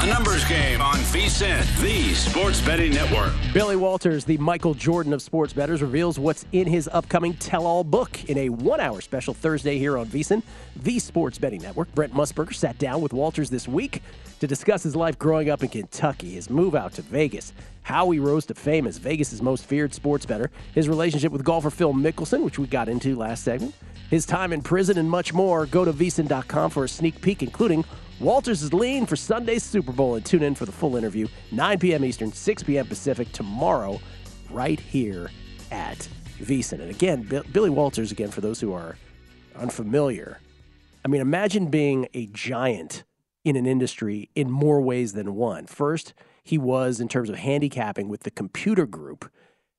[0.00, 3.32] A numbers game on VSIN, the sports betting network.
[3.54, 8.24] Billy Walters, the Michael Jordan of sports bettors, reveals what's in his upcoming tell-all book
[8.24, 10.42] in a one-hour special Thursday here on VSiN,
[10.76, 11.94] the sports betting network.
[11.94, 14.02] Brent Musburger sat down with Walters this week
[14.40, 17.52] to discuss his life growing up in Kentucky, his move out to Vegas,
[17.82, 21.70] how he rose to fame as Vegas' most feared sports bettor, his relationship with golfer
[21.70, 23.74] Phil Mickelson, which we got into last segment,
[24.10, 25.64] his time in prison, and much more.
[25.66, 27.84] Go to VSiN.com for a sneak peek, including
[28.24, 31.78] Walters' is lean for Sunday's Super Bowl, and tune in for the full interview, 9
[31.78, 32.06] p.m.
[32.06, 32.86] Eastern, 6 p.m.
[32.86, 34.00] Pacific, tomorrow,
[34.48, 35.30] right here
[35.70, 36.08] at
[36.38, 36.80] VSiN.
[36.80, 38.96] And again, Bill- Billy Walters, again, for those who are
[39.56, 40.38] unfamiliar,
[41.04, 43.04] I mean, imagine being a giant
[43.44, 45.66] in an industry in more ways than one.
[45.66, 49.30] First, he was in terms of handicapping with the computer group.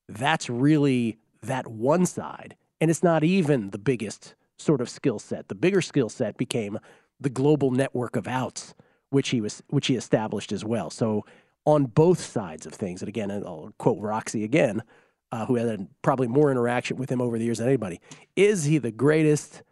[0.08, 2.56] That's really that one side.
[2.80, 5.48] And it's not even the biggest sort of skill set.
[5.48, 6.78] The bigger skill set became
[7.20, 8.74] the global network of outs,
[9.10, 10.90] which he was which he established as well.
[10.90, 11.26] So
[11.66, 14.84] on both sides of things, and again, I'll quote Roxy again,
[15.32, 18.00] uh, who had probably more interaction with him over the years than anybody.
[18.36, 19.64] Is he the greatest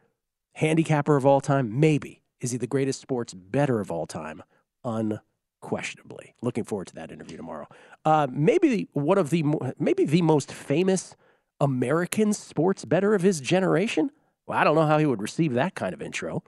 [0.53, 1.79] handicapper of all time?
[1.79, 2.21] Maybe.
[2.41, 4.43] Is he the greatest sports better of all time?
[4.83, 6.35] Unquestionably.
[6.41, 7.67] Looking forward to that interview tomorrow.
[8.03, 9.45] Uh, maybe one of the
[9.79, 11.15] maybe the most famous
[11.61, 14.11] American sports better of his generation.
[14.45, 16.43] Well, I don't know how he would receive that kind of intro.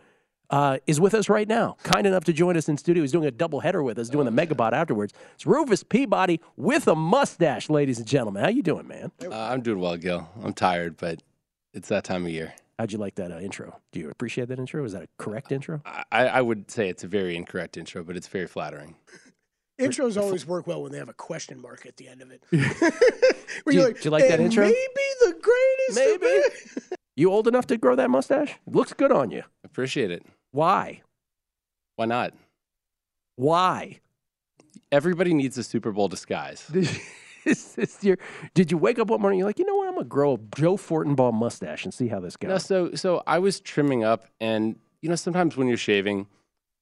[0.50, 1.76] Uh, is with us right now.
[1.84, 3.02] Kind enough to join us in studio.
[3.04, 5.14] He's doing a double header with us, doing the Megapod afterwards.
[5.34, 8.44] It's Rufus Peabody with a mustache, ladies and gentlemen.
[8.44, 9.12] How you doing, man?
[9.24, 10.30] Uh, I'm doing well, Gill.
[10.44, 11.24] I'm tired, but
[11.74, 12.54] it's that time of year.
[12.78, 13.80] How'd you like that uh, intro?
[13.92, 14.84] Do you appreciate that intro?
[14.84, 15.82] Is that a correct intro?
[15.86, 18.96] I, I would say it's a very incorrect intro, but it's very flattering.
[19.80, 22.42] Intros always work well when they have a question mark at the end of it.
[22.52, 22.58] Do
[23.64, 24.78] Where you- you're like, do you like that intro?" Maybe
[25.22, 26.22] the greatest.
[26.22, 26.96] Maybe.
[27.18, 28.56] You old enough to grow that mustache?
[28.68, 29.44] Looks good on you.
[29.64, 30.26] Appreciate it.
[30.56, 31.02] Why?
[31.98, 32.34] Why not?
[33.36, 34.00] Why?
[34.90, 36.72] Everybody needs a Super Bowl disguise.
[37.46, 38.18] Is this your,
[38.54, 39.38] did you wake up one morning?
[39.38, 39.90] You're like, you know what?
[39.90, 42.48] I'm gonna grow a Joe Fortenbaugh mustache and see how this goes.
[42.48, 46.26] No, so so I was trimming up, and you know sometimes when you're shaving,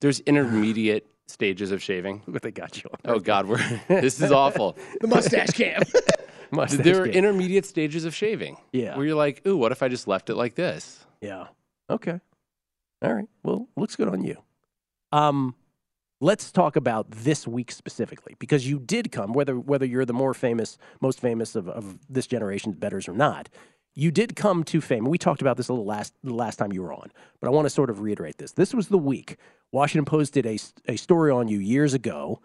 [0.02, 2.22] there's intermediate stages of shaving.
[2.28, 2.92] Look what they got you.
[2.94, 3.16] On.
[3.16, 3.58] Oh God, we're
[3.88, 4.78] this is awful.
[5.02, 5.82] The mustache cam.
[6.52, 8.58] Mustache there are intermediate stages of shaving.
[8.72, 8.96] Yeah.
[8.96, 11.04] where you're like, ooh, what if I just left it like this?
[11.20, 11.48] Yeah.
[11.90, 12.20] Okay.
[13.04, 13.28] All right.
[13.44, 14.38] Well, looks good on you.
[15.12, 15.56] Um,
[16.22, 20.34] let's talk about this week specifically because you did come, whether whether you're the more
[20.34, 23.50] famous, most famous of, of this generation's betters or not.
[23.96, 25.06] You did come to fame.
[25.06, 27.52] We talked about this a little last the last time you were on, but I
[27.52, 28.54] want to sort of reiterate this.
[28.54, 29.38] This was the week
[29.72, 32.42] Washington Post did a, a story on you years ago.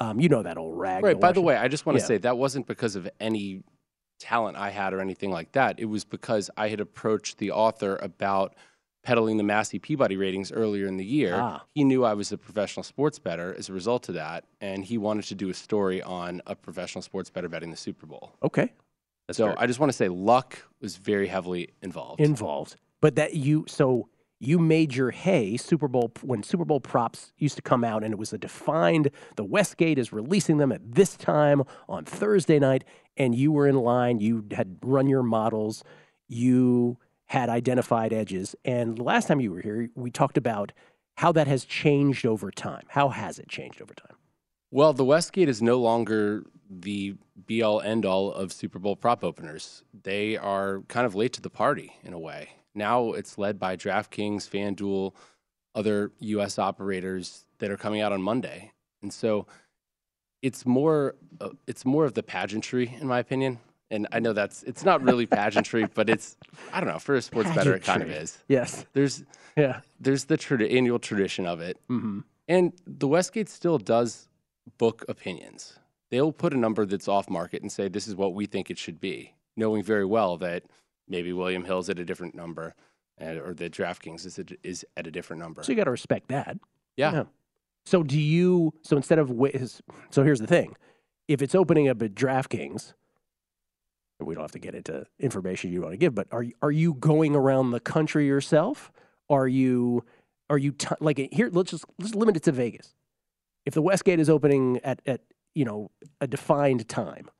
[0.00, 1.04] Um, you know that old rag.
[1.04, 1.18] Right.
[1.20, 2.06] By the way, I just want to Yeah.
[2.08, 3.62] say that wasn't because of any
[4.18, 5.78] talent I had or anything like that.
[5.78, 8.54] It was because I had approached the author about
[9.02, 11.34] peddling the Massey Peabody ratings earlier in the year.
[11.34, 11.64] Ah.
[11.74, 14.98] He knew I was a professional sports better as a result of that, and he
[14.98, 18.32] wanted to do a story on a professional sports better betting the Super Bowl.
[18.42, 18.72] Okay.
[19.30, 22.20] so I just want to say luck was very heavily involved.
[22.20, 22.76] involved.
[23.00, 24.08] But that you so
[24.40, 28.12] you made your hay Super Bowl when Super Bowl props used to come out and
[28.12, 32.84] it was a defined the Westgate is releasing them at this time on Thursday night
[33.16, 35.82] and you were in line, you had run your models,
[36.28, 38.54] you had identified edges.
[38.64, 40.72] And last time you were here, we talked about
[41.16, 42.84] how that has changed over time.
[42.88, 44.16] How has it changed over time?
[44.70, 49.24] Well, the Westgate is no longer the be all end all of Super Bowl prop
[49.24, 49.82] openers.
[50.02, 52.50] They are kind of late to the party in a way.
[52.74, 55.14] Now it's led by DraftKings, FanDuel,
[55.74, 58.72] other US operators that are coming out on Monday.
[59.02, 59.46] And so
[60.42, 63.58] it's more uh, it's more of the pageantry in my opinion.
[63.90, 66.36] And I know that's it's not really pageantry, but it's
[66.72, 68.38] I don't know for a sports better it kind of is.
[68.48, 68.84] Yes.
[68.92, 69.24] There's
[69.56, 69.80] Yeah.
[69.98, 72.24] there's the trad- annual tradition of it, Mhm.
[72.48, 74.28] and the Westgate still does
[74.76, 75.78] book opinions.
[76.10, 78.78] They'll put a number that's off market and say this is what we think it
[78.78, 80.64] should be, knowing very well that
[81.08, 82.74] maybe William Hill's at a different number,
[83.16, 85.62] and, or that DraftKings is at, is at a different number.
[85.62, 86.58] So you got to respect that.
[86.96, 87.24] Yeah.
[87.86, 88.74] So do you?
[88.82, 89.30] So instead of
[90.10, 90.76] so here's the thing:
[91.26, 92.92] if it's opening up at DraftKings,
[94.26, 96.70] we don't have to get into information you want to give, but are you- are
[96.70, 98.90] you going around the country yourself?
[99.30, 100.04] Are you
[100.50, 101.50] are you t- like here?
[101.52, 102.94] Let's just let's limit it to Vegas.
[103.66, 105.20] If the Westgate is opening at at
[105.54, 107.30] you know a defined time,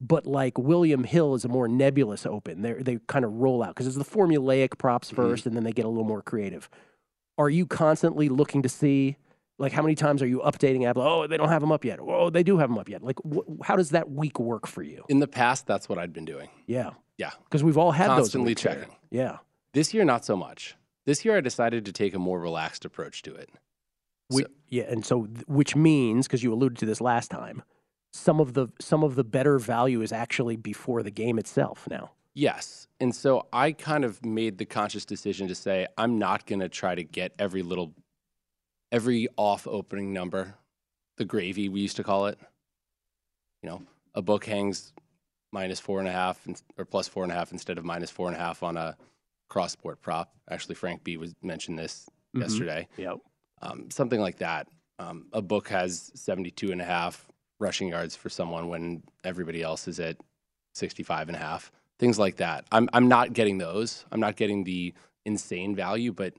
[0.00, 2.62] but like William Hill is a more nebulous open.
[2.62, 5.22] They they kind of roll out because it's the formulaic props mm-hmm.
[5.22, 6.68] 1st and then they get a little more creative.
[7.38, 9.16] Are you constantly looking to see
[9.58, 11.02] like how many times are you updating Apple?
[11.02, 11.98] Oh, they don't have them up yet.
[12.00, 13.02] Oh, they do have them up yet.
[13.02, 15.04] Like, wh- how does that week work for you?
[15.08, 16.48] In the past, that's what I'd been doing.
[16.66, 17.30] Yeah, Yeah.
[17.44, 18.74] because we've all had Constantly those there.
[18.76, 18.94] checking.
[19.10, 19.38] Yeah,
[19.72, 20.74] This year, not so much.
[21.06, 23.48] This year, I decided to take a more relaxed approach to it.
[24.30, 27.62] we, yeah, and so which means because you alluded to this last time,
[28.12, 32.10] some of the some of the better value is actually before the game itself now.
[32.34, 32.88] Yes.
[33.00, 36.68] And so I kind of made the conscious decision to say, I'm not going to
[36.68, 37.94] try to get every little,
[38.92, 40.54] every off opening number,
[41.16, 42.38] the gravy, we used to call it.
[43.62, 43.82] You know,
[44.14, 44.92] a book hangs
[45.52, 48.10] minus four and a half and- or plus four and a half instead of minus
[48.10, 48.96] four and a half on a
[49.48, 50.34] cross sport prop.
[50.50, 52.40] Actually, Frank B was mentioned this Mhm.
[52.42, 52.88] yesterday.
[52.96, 53.18] Yep.
[53.62, 54.68] Um, something like that.
[54.98, 57.26] Um, a book has 72 and a half
[57.58, 60.18] rushing yards for someone when everybody else is at
[60.74, 61.72] 65 and a half.
[61.98, 62.66] Things like that.
[62.70, 64.04] I'm, I'm not getting those.
[64.12, 64.92] I'm not getting the
[65.24, 66.12] insane value.
[66.12, 66.34] But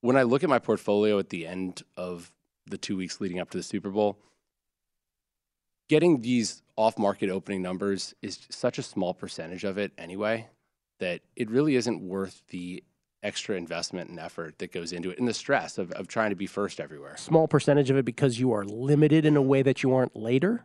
[0.00, 2.32] when I look at my portfolio at the end of
[2.66, 4.18] the two weeks leading up to the Super Bowl,
[5.88, 10.48] getting these off market opening numbers is such a small percentage of it anyway
[11.00, 12.82] that it really isn't worth the
[13.22, 16.36] extra investment and effort that goes into it and the stress of, of trying to
[16.36, 17.16] be first everywhere.
[17.16, 20.64] Small percentage of it because you are limited in a way that you aren't later.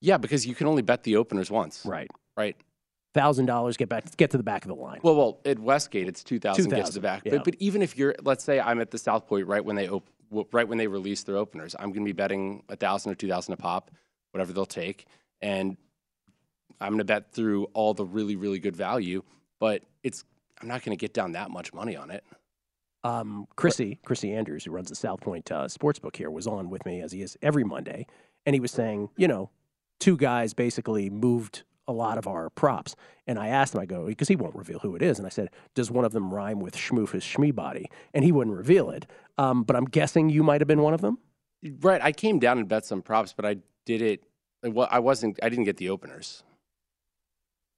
[0.00, 1.84] Yeah, because you can only bet the openers once.
[1.84, 2.10] Right.
[2.36, 2.56] Right.
[3.14, 5.00] Thousand dollars get back get to the back of the line.
[5.02, 7.22] Well, well, at Westgate, it's two thousand gets to the back.
[7.26, 7.32] yeah.
[7.32, 9.88] But, but even if you're, let's say, I'm at the South Point right when they
[9.88, 10.08] op-
[10.50, 13.28] right when they release their openers, I'm going to be betting a thousand or two
[13.28, 13.90] thousand a pop,
[14.30, 15.06] whatever they'll take,
[15.42, 15.76] and
[16.80, 19.22] I'm going to bet through all the really really good value.
[19.60, 20.24] But it's
[20.62, 22.24] I'm not going to get down that much money on it.
[23.04, 26.86] um, Chrissy, Chrissy Andrews, who runs the South Point uh, Sportsbook here, was on with
[26.86, 28.06] me as he is every Monday,
[28.46, 29.50] and he was saying, you know,
[30.00, 32.94] two guys basically moved a lot of our props,
[33.26, 35.30] and I asked him, I go, because he won't reveal who it is, and I
[35.30, 37.86] said, does one of them rhyme with Schmoofus Schmeebody?
[38.14, 39.06] And he wouldn't reveal it,
[39.38, 41.18] um, but I'm guessing you might have been one of them.
[41.80, 42.00] Right.
[42.02, 44.24] I came down and bet some props, but I did it.
[44.64, 45.38] Well, I wasn't.
[45.42, 46.42] I didn't get the openers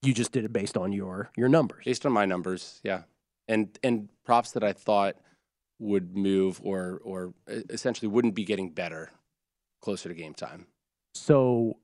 [0.03, 1.85] You just did it based on your your numbers.
[1.85, 2.81] based on my numbers.
[2.83, 3.03] Yeah,
[3.49, 5.17] and and props that I thought
[5.79, 9.11] would move or or essentially wouldn't be getting better
[9.83, 10.67] closer to game time.
[11.15, 11.79] So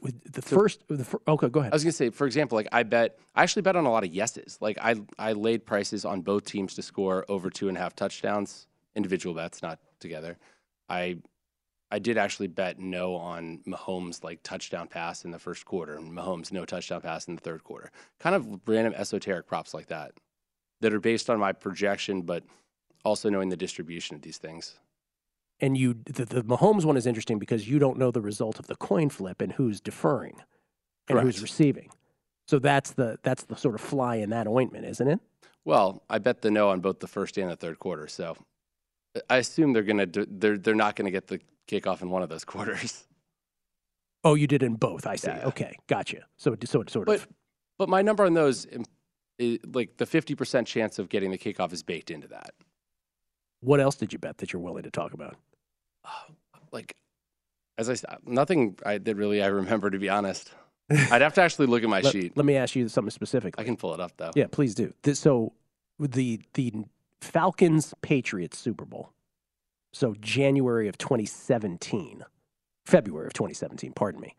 [0.00, 1.72] with the first, the fir- okay, go ahead.
[1.72, 4.04] I was gonna say, for example, like I bet, I actually bet on a lot
[4.04, 4.58] of yeses.
[4.60, 7.94] Like I, I laid prices on both teams to score over two and a half
[7.94, 10.38] touchdowns, individual bets, not together.
[10.88, 11.18] I,
[11.90, 16.12] I did actually bet no on Mahomes like touchdown pass in the first quarter, and
[16.12, 17.90] Mahomes no touchdown pass in the third quarter.
[18.18, 20.12] Kind of random esoteric props like that,
[20.80, 22.44] that are based on my projection, but
[23.04, 24.74] also knowing the distribution of these things.
[25.60, 28.66] And you the, the Mahomes one is interesting because you don't know the result of
[28.66, 30.36] the coin flip and who's deferring
[31.08, 31.90] and who's receiving.
[32.48, 35.20] So that's the that's the sort of fly in that ointment, isn't it?
[35.64, 38.06] Well, I bet the no on both the first and the third quarter.
[38.06, 38.36] So
[39.28, 42.28] I assume they're gonna do, they're they're not gonna get the kickoff in one of
[42.28, 43.04] those quarters.
[44.24, 45.06] Oh, you did in both.
[45.06, 45.28] I see.
[45.28, 45.46] Yeah.
[45.46, 46.22] Okay, gotcha.
[46.36, 47.28] So so it sort But of
[47.78, 48.84] but my number on those, um,
[49.72, 52.50] like the fifty percent chance of getting the kickoff is baked into that.
[53.66, 55.36] What else did you bet that you're willing to talk about?
[56.72, 56.96] Like
[57.78, 60.50] as I said, nothing I, that really I remember to be honest.
[60.90, 62.36] I'd have to actually look at my let, sheet.
[62.36, 63.54] let me ask you something specific.
[63.56, 64.32] I can pull it up though.
[64.34, 64.92] Yeah, please do.
[65.02, 65.52] This, so
[65.98, 66.72] the the
[67.20, 69.10] Falcons Patriots Super Bowl.
[69.92, 72.24] So January of 2017,
[72.84, 73.92] February of 2017.
[73.92, 74.34] Pardon me.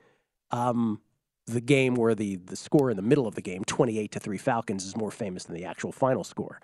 [0.52, 1.02] Um,
[1.48, 4.38] the game where the the score in the middle of the game, 28 to three
[4.38, 6.60] Falcons, is more famous than the actual final score.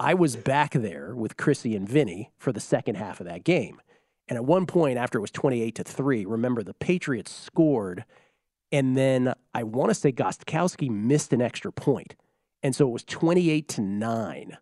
[0.00, 3.82] I was back there with Chrissy and Vinny for the second half of that game.
[4.28, 8.06] And at one point, after it was 28 to 3, remember the Patriots scored.
[8.72, 12.16] And then I want to say Gostkowski missed an extra point.
[12.62, 14.56] And so it was 28 to 9.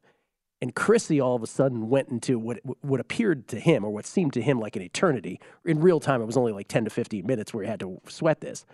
[0.61, 4.07] And Chrissy all of a sudden went into what what appeared to him, or what
[4.07, 5.39] seemed to him like an eternity.
[5.65, 8.01] In real time, it was only like 10 to 15 minutes where he had to
[8.09, 8.67] sweat this.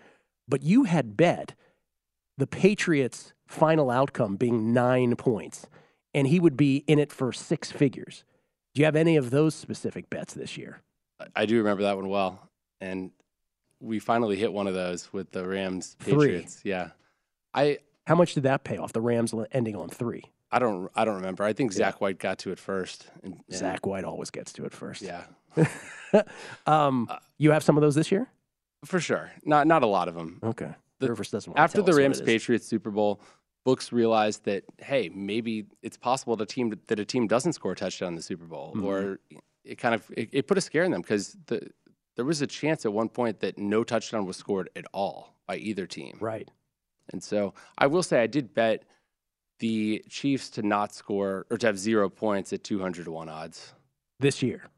[0.49, 1.55] But you had bet
[2.39, 5.67] the Patriots' final outcome being nine points,
[6.15, 8.25] and he would be in it for six figures.
[8.75, 10.81] Do you have any of those specific bets this year?
[11.35, 12.51] I do remember that one well,
[12.81, 13.11] and
[13.81, 16.13] we finally hit one of those with the Rams Three.
[16.15, 16.61] Patriots.
[16.65, 16.91] Yeah,
[17.53, 18.93] I How much did that pay off?
[18.93, 20.25] The Rams ending on three.
[20.51, 21.45] I don't I don't remember.
[21.45, 23.09] I think Zach White got to it first.
[23.23, 25.03] And, Zach White always gets to it first.
[25.03, 25.25] Yeah,
[26.67, 27.09] um,
[27.39, 28.29] you have some of those this year?
[28.85, 29.31] for sure.
[29.45, 30.41] Not not a lot of them.
[30.43, 30.71] Okay.
[31.01, 32.21] The- doesn't After the Rams.
[32.21, 33.21] Patriots Super Bowl,
[33.65, 37.73] books realized that hey, maybe it's possible that a team that a team doesn't score
[37.73, 38.85] a touchdown in the Super Bowl, Mhm.
[38.85, 39.21] or
[39.65, 41.71] it kind of it, it put a scare in them because the
[42.17, 45.57] there was a chance at one point that no touchdown was scored at all by
[45.57, 46.17] either team.
[46.21, 46.49] Right.
[47.13, 48.85] And so I will say I did bet
[49.59, 53.75] the Chiefs to not score or to have zero points at 200 to 1 odds.
[54.21, 54.71] This year.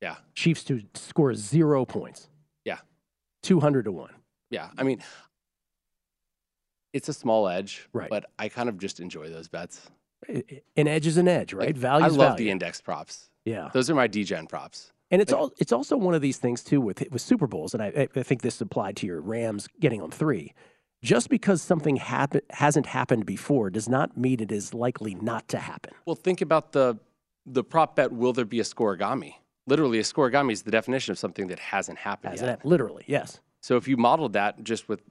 [0.00, 0.16] Yeah.
[0.34, 2.28] Chiefs to score zero points.
[2.64, 2.78] Yeah.
[3.42, 4.14] 200 to 1.
[4.50, 4.70] Yeah.
[4.78, 5.02] I mean,
[6.96, 8.10] it's a small edge, Right.
[8.10, 9.90] but I kind of just enjoy those bets.
[10.76, 11.68] An edge is an edge, right?
[11.68, 12.44] Like, value I love value.
[12.46, 13.30] the index props.
[13.44, 13.70] Yeah.
[13.72, 14.92] Those are my degen props.
[15.10, 17.74] And it's Like- all it's also one of these things too with with Super Bowls,
[17.74, 20.52] and I, I think this applied to your Rams getting on three.
[21.02, 25.58] Just because something happen, hasn't happened before does not mean it is likely not to
[25.58, 25.92] happen.
[26.06, 26.98] Well, think about the
[27.44, 29.34] the prop bet will there be a scorigami?
[29.68, 32.50] Literally, a scorigami is the definition of something that hasn't happened Hasn't yet.
[32.58, 33.40] happened, literally, yes.
[33.60, 35.02] So if you modeled that just with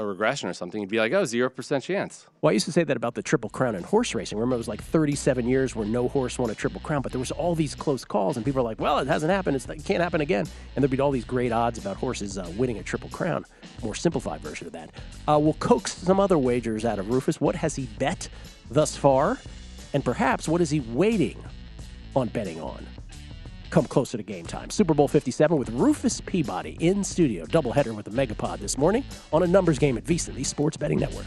[0.00, 2.26] a regression or something, you'd be like, oh, 0% chance.
[2.40, 4.38] Well, I used to say that about the Triple Crown in horse racing.
[4.38, 7.18] Remember, it was like 37 years where no horse won a Triple Crown, but there
[7.18, 9.56] was all these close calls, and people are like, "Well, it hasn't happened.
[9.56, 12.50] It's, it can't happen again." And there'd be all these great odds about horses uh,
[12.56, 13.44] winning a Triple Crown.
[13.82, 14.90] More simplified version of that.
[15.28, 17.40] Uh, we'll coax some other wagers out of Rufus.
[17.40, 18.28] What has he bet
[18.70, 19.38] thus far,
[19.92, 21.42] and perhaps what is he waiting
[22.16, 22.86] on betting on?
[23.70, 24.68] Come closer to game time.
[24.70, 27.46] Super Bowl 57 with Rufus Peabody in studio.
[27.46, 30.98] Doubleheader with the Megapod this morning on a numbers game at VSiN, the Sports Betting
[30.98, 31.26] Network.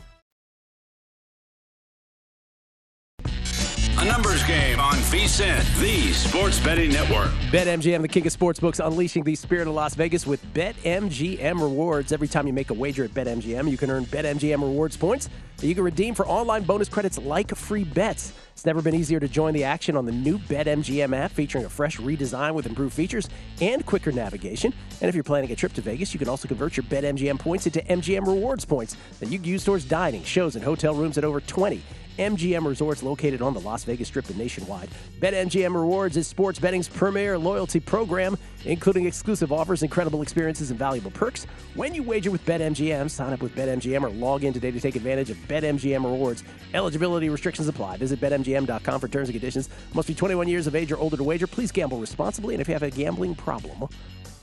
[4.01, 7.29] A numbers game on VSiN, the Sports Betting Network.
[7.51, 12.11] BetMGM, the king of sportsbooks, unleashing the spirit of Las Vegas with BetMGM rewards.
[12.11, 15.67] Every time you make a wager at BetMGM, you can earn BetMGM rewards points that
[15.67, 18.33] you can redeem for online bonus credits like free bets.
[18.53, 21.69] It's never been easier to join the action on the new BetMGM app, featuring a
[21.69, 23.29] fresh redesign with improved features
[23.61, 24.73] and quicker navigation.
[25.01, 27.67] And if you're planning a trip to Vegas, you can also convert your BetMGM points
[27.67, 31.23] into MGM rewards points that you can use towards dining, shows, and hotel rooms at
[31.23, 31.83] over 20
[32.17, 34.89] MGM resorts located on the Las Vegas Strip and nationwide.
[35.19, 41.11] BetMGM Rewards is sports betting's premier loyalty program, including exclusive offers, incredible experiences, and valuable
[41.11, 41.45] perks.
[41.75, 44.97] When you wager with BetMGM, sign up with BetMGM or log in today to take
[44.97, 46.43] advantage of BetMGM Rewards.
[46.73, 47.97] Eligibility restrictions apply.
[47.97, 49.69] Visit BetMGM.com for terms and conditions.
[49.93, 51.47] Must be 21 years of age or older to wager.
[51.47, 53.87] Please gamble responsibly, and if you have a gambling problem,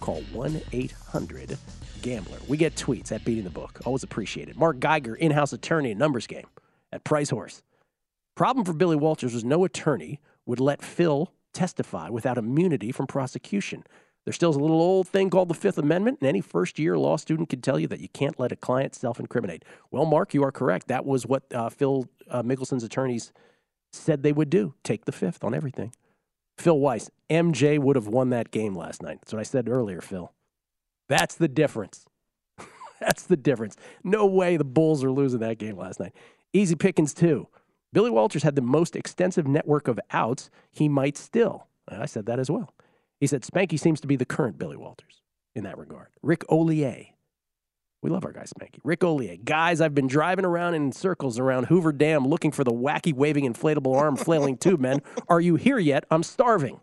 [0.00, 1.58] call 1 800
[2.00, 2.38] Gambler.
[2.46, 3.80] We get tweets at Beating the Book.
[3.84, 4.56] Always appreciated.
[4.56, 6.46] Mark Geiger, in house attorney numbers game
[6.92, 7.62] at Price Horse.
[8.36, 13.84] Problem for Billy Walters was no attorney would let Phil testify without immunity from prosecution.
[14.24, 17.16] There still a little old thing called the Fifth Amendment, and any first year law
[17.16, 19.64] student can tell you that you can't let a client self incriminate.
[19.90, 20.88] Well, Mark, you are correct.
[20.88, 23.32] That was what uh, Phil uh, Mickelson's attorneys
[23.90, 25.94] said they would do take the fifth on everything.
[26.58, 29.20] Phil Weiss, MJ would have won that game last night.
[29.20, 30.32] That's what I said earlier, Phil.
[31.08, 32.04] That's the difference.
[33.00, 33.76] That's the difference.
[34.04, 36.14] No way the Bulls are losing that game last night.
[36.52, 37.48] Easy pickings, too.
[37.92, 40.50] Billy Walters had the most extensive network of outs.
[40.70, 41.66] He might still.
[41.88, 42.74] I said that as well.
[43.20, 45.22] He said Spanky seems to be the current Billy Walters
[45.54, 46.08] in that regard.
[46.22, 47.14] Rick Olier.
[48.02, 48.78] We love our guy Spanky.
[48.84, 49.38] Rick Olier.
[49.42, 53.50] Guys, I've been driving around in circles around Hoover Dam looking for the wacky waving
[53.52, 55.00] inflatable arm flailing tube men.
[55.28, 56.04] Are you here yet?
[56.10, 56.80] I'm starving.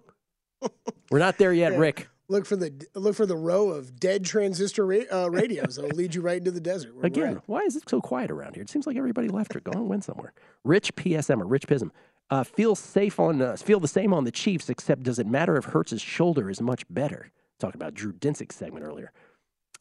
[1.10, 1.78] We're not there yet, Yeah.
[1.78, 2.10] Rick.
[2.28, 6.16] Look for the look for the row of dead transistor ra- uh, radios that'll lead
[6.16, 6.94] you right into the desert.
[7.04, 8.64] Again, why is it so quiet around here?
[8.64, 10.34] It seems like everybody left or gone went somewhere.
[10.64, 11.92] Rich PSM or Rich Pism.
[12.32, 15.56] Uh, feel safe on uh, feel the same on the Chiefs, except does it matter
[15.58, 17.32] if Hurts's shoulder is much better?
[17.60, 19.12] Talking about Drew Dinsick's segment earlier.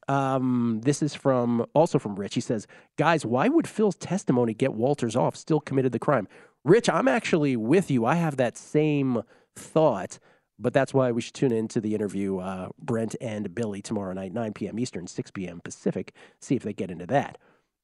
[0.06, 2.34] Um, this is from also from Rich.
[2.34, 2.66] He says,
[2.98, 5.34] "Guys, why would Phil's testimony get Walters off?
[5.34, 6.28] Still committed the crime."
[6.64, 8.04] Rich, I'm actually with you.
[8.04, 9.22] I have that same
[9.54, 10.18] thought,
[10.58, 14.12] but that's why we should tune in to the interview uh, Brent and Billy tomorrow
[14.12, 14.78] night, 9 p.m.
[14.78, 15.60] Eastern, 6 p.m.
[15.60, 16.14] Pacific.
[16.40, 17.38] See if they get into that.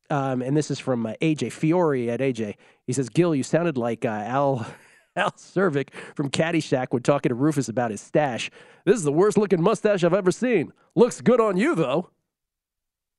[0.08, 2.54] Um, and this is from uh, AJ Fiore at AJ.
[2.86, 4.66] He says, "Gill, you sounded like uh, Al."
[5.16, 8.48] Al Czervik from Caddyshack when talking to Rufus about his stash.
[8.84, 10.72] This is the worst looking mustache I've ever seen.
[10.94, 12.10] Looks good on you, though.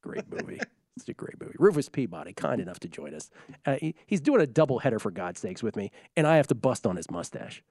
[0.02, 0.60] Great movie.
[0.98, 1.56] It's a great movie.
[1.58, 3.30] Rufus Peabody, kind enough to join us.
[3.66, 6.48] Uh, he, he's doing a double header for God's sakes with me, and I have
[6.48, 7.64] to bust on his mustache.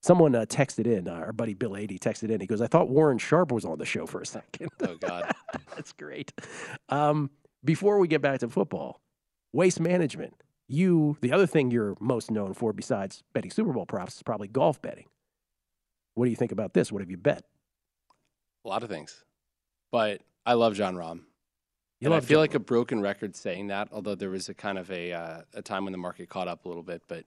[0.00, 2.40] Someone uh, texted in, uh, our buddy Bill 80 texted in.
[2.40, 4.68] He goes, I thought Warren Sharp was on the show for a second.
[4.86, 5.32] Oh, God.
[5.74, 6.32] That's great.
[6.88, 7.30] Um,
[7.64, 9.00] before we get back to football,
[9.52, 10.34] waste management.
[10.68, 14.48] You, the other thing you're most known for besides betting Super Bowl props is probably
[14.48, 15.06] golf betting.
[16.14, 16.92] What do you think about this?
[16.92, 17.42] What have you bet?
[18.64, 19.24] A lot of things.
[19.90, 21.20] But I love Jon Rahm.
[22.00, 24.54] You And I feel John like a broken record saying that, although there was a
[24.54, 27.02] kind of a uh, a time when the market caught up a little bit.
[27.08, 27.24] But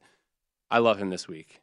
[0.70, 1.62] I love him this week.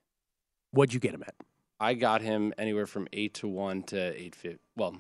[0.71, 1.35] What'd you get him at?
[1.81, 4.59] I got him anywhere from eight to one to eight fifty.
[4.77, 4.97] Well,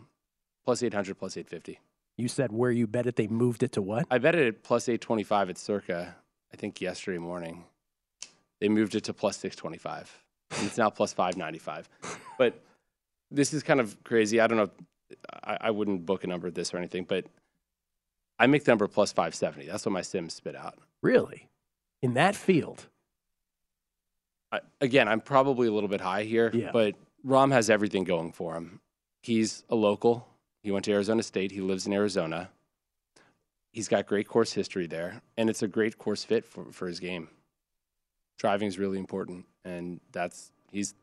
[0.64, 1.80] plus eight hundred, plus eight fifty.
[2.16, 4.06] You said where you bet it, they moved it to what?
[4.10, 6.14] I bet it at plus eight twenty five at Circa.
[6.52, 7.64] I think yesterday morning.
[8.60, 10.10] They moved it to plus six twenty five.
[10.56, 11.88] And it's now plus five ninety five.
[12.38, 12.62] But
[13.32, 14.38] this is kind of crazy.
[14.38, 14.70] I don't know.
[15.42, 17.24] I, I wouldn't book a number at this or anything, but
[18.38, 19.66] I make the number plus five seventy.
[19.66, 20.78] That's what my Sims spit out.
[21.02, 21.48] Really?
[22.00, 22.86] In that field?
[24.52, 26.70] I, again, I'm probably a little bit high here, Yeah.
[26.72, 26.94] but
[27.26, 28.80] Rahm has everything going for him.
[29.22, 30.26] He's a local.
[30.62, 31.50] He went to Arizona State.
[31.52, 32.50] He lives in Arizona.
[33.72, 36.98] He's got great course history there, and it's a great course fit for, for his
[37.00, 37.28] game.
[38.38, 40.94] Driving is really important, and that's he's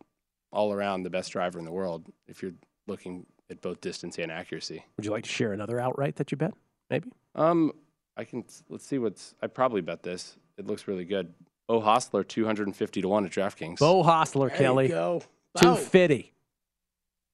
[0.52, 2.54] all around the best driver in the world if you're
[2.88, 4.84] looking at both distance and accuracy.
[4.98, 6.54] Would you like to share another outright that you bet?
[6.90, 7.12] Maybe?
[7.36, 7.74] Um,
[8.18, 10.38] I can let's see what's I probably bet this.
[10.58, 11.34] It looks really good.
[11.68, 13.80] Oh, Hossler, two hundred and fifty to one at DraftKings.
[13.80, 14.86] Beau Hossler, There Kelley.
[14.86, 15.22] you go.
[15.56, 15.62] Beau.
[15.62, 16.32] 250.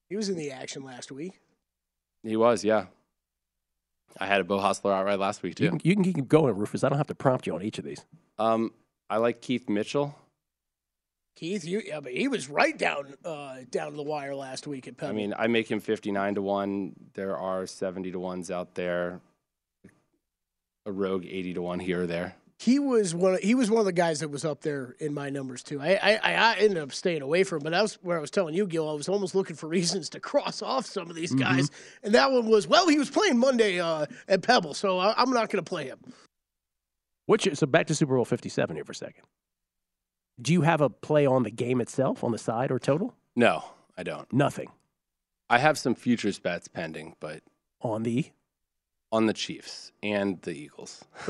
[0.10, 1.40] He was in the action last week.
[2.24, 2.86] He was, yeah.
[4.20, 5.64] I had a Beau Hossler outright last week too.
[5.66, 6.84] You can, you can keep going, Rufus.
[6.84, 8.06] I don't have to prompt you on each of these.
[8.38, 8.74] Um,
[9.10, 10.16] I like Keith Mitchell.
[11.36, 14.86] Keith, you, yeah, but he was right down uh, down to the wire last week
[14.88, 15.12] at Pebble.
[15.14, 16.94] I mean, I make him fifty nine to one.
[17.14, 19.22] There are seventy to ones out there.
[20.86, 22.36] A rogue eighty to one here or there.
[22.62, 23.34] He was one.
[23.34, 25.82] Of, he was one of the guys that was up there in my numbers too.
[25.82, 28.30] I, I I ended up staying away from him, but that was where I was
[28.30, 28.88] telling you, Gill.
[28.88, 31.72] I was almost looking for reasons to cross off some of these guys,
[32.04, 35.32] and that one was well, he was playing Monday uh, at Pebble, so I, I'm
[35.32, 35.98] not going to play him.
[37.26, 39.24] Which, so back to Super Bowl 57 here for a second.
[40.40, 43.16] Do you have a play on the game itself, on the side or total?
[43.36, 43.64] No,
[43.98, 44.32] I don't.
[44.32, 44.70] Nothing.
[45.50, 47.42] I have some futures bets pending, but
[47.82, 48.32] On the
[49.12, 51.04] on the Chiefs and the Eagles.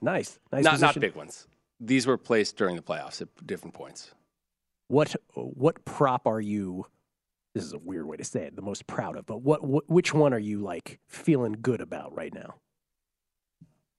[0.00, 0.64] nice, nice.
[0.64, 1.46] not not big ones.
[1.80, 4.12] These were placed during the playoffs at different points.
[4.88, 6.86] What what prop are you?
[7.54, 8.56] This is a weird way to say it.
[8.56, 12.14] The most proud of, but what, what which one are you like feeling good about
[12.14, 12.54] right now?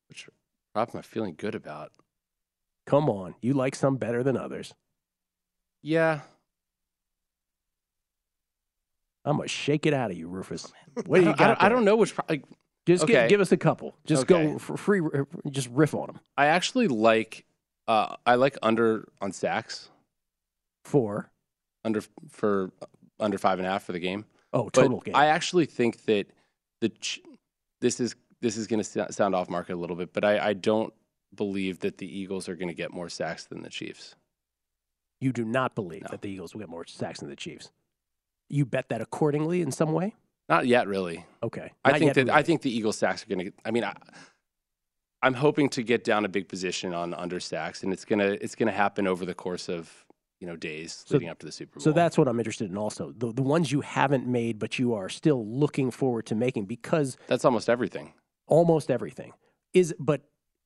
[0.09, 0.27] Which
[0.73, 1.91] prop am I feeling good about?
[2.85, 4.73] Come on, you like some better than others.
[5.81, 6.21] Yeah,
[9.25, 10.71] I'm gonna shake it out of you, Rufus.
[10.97, 11.47] Oh, what do you I got?
[11.47, 12.13] don't, I don't know which.
[12.13, 12.43] Pro- like,
[12.85, 13.27] Just okay.
[13.27, 13.95] give us a couple.
[14.05, 14.45] Just Okay.
[14.53, 15.01] go for free.
[15.49, 16.19] Just riff on them.
[16.37, 17.45] I actually like.
[17.87, 19.89] Uh, I like under on sacks
[20.83, 21.29] For
[21.83, 22.71] under for
[23.19, 24.25] under five and a half for the game.
[24.53, 25.15] oh, But total game.
[25.15, 26.27] I actually think that
[26.81, 27.21] the ch-
[27.81, 30.53] this is this is going to sound off market a little bit, but I, I
[30.53, 30.93] don't
[31.35, 34.15] believe that the Eagles are going to get more sacks than the Chiefs.
[35.21, 36.07] you do not believe No.
[36.11, 37.71] that the Eagles will get more sacks than the Chiefs.
[38.49, 40.13] You bet that accordingly in some way.
[40.47, 41.25] Not yet, really.
[41.41, 43.51] Okay, I Not think that I think the Eagles sacks are going to.
[43.65, 43.95] I mean, I,
[45.21, 48.55] I'm hoping to get down a big position on under sacks, and it's gonna it's
[48.55, 49.91] gonna happen over the course of
[50.39, 51.83] you you know days So- leading up to the Super Bowl.
[51.83, 53.11] So that's what I'm interested in also.
[53.17, 57.17] The the ones you haven't made but you are still looking forward to making because
[57.27, 58.13] that's almost everything.
[58.47, 59.33] almost everything.
[59.73, 60.21] Is but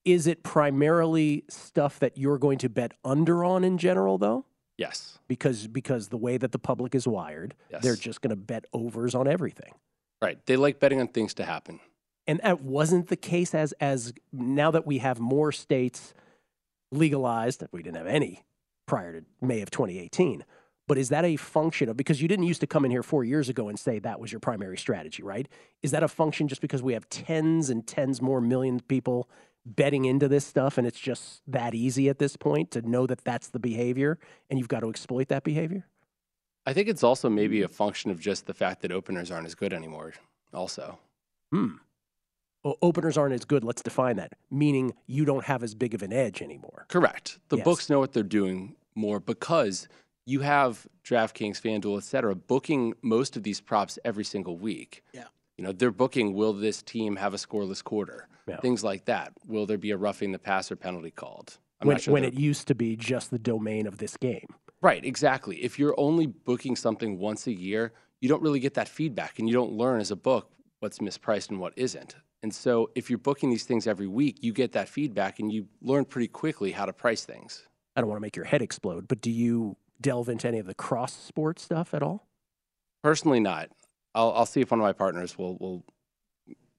[0.05, 4.45] is it primarily stuff that you're going to bet under on in general though?
[4.79, 5.19] Yes.
[5.27, 9.13] Because because the way that the public is wired, they're just going to bet overs
[9.13, 9.73] on everything.
[10.21, 10.43] Right.
[10.45, 11.81] They like betting on things to happen.
[12.25, 16.13] And that wasn't the case as as now that we have more states
[16.93, 18.45] legalized, we didn't have any
[18.87, 20.45] prior to May of 2018.
[20.87, 23.25] But is that a function of because you didn't used to come in here four
[23.25, 25.47] years ago and say that was your primary strategy, right?
[25.83, 29.29] Is that a function just because we have tens and tens more million people
[29.75, 33.23] betting into this stuff and it's just that easy at this point to know that
[33.23, 34.17] that's the behavior
[34.49, 35.85] and you've got to exploit that behavior?
[36.65, 39.55] I think it's also maybe a function of just the fact that openers aren't as
[39.55, 40.13] good anymore.
[40.53, 40.99] Also,
[41.51, 41.75] Hmm.
[42.63, 43.63] O- openers aren't as good.
[43.63, 44.33] Let's define that.
[44.51, 46.85] Meaning you don't have as big of an edge anymore.
[46.89, 47.39] correct.
[47.49, 47.63] The Yes.
[47.65, 49.87] books know what they're doing more because
[50.25, 55.03] you have DraftKings, FanDuel, et cetera, booking most of these props every single week.
[55.13, 55.27] Yeah.
[55.59, 58.29] You know, they're booking will this team have a scoreless quarter?
[58.47, 58.61] Yeah.
[58.61, 59.33] Things like that.
[59.45, 61.57] Will there be a roughing the passer penalty called?
[61.81, 64.47] I'm when sure when it used to be just the domain of this game.
[64.81, 65.57] Right, exactly.
[65.57, 67.91] If you're only booking something once a year,
[68.21, 70.49] you don't really get that feedback and you don't learn as a book
[70.79, 72.15] what's mispriced and what isn't.
[72.41, 75.67] And so if you're booking these things every week, you get that feedback and you
[75.81, 77.67] learn pretty quickly how to price things.
[77.97, 80.67] I don't want to make your head explode, but do you delve into any of
[80.67, 82.29] the cross sport stuff at all?
[83.03, 83.69] Personally, not.
[84.15, 85.83] I'll, I'll see if one of my partners will, will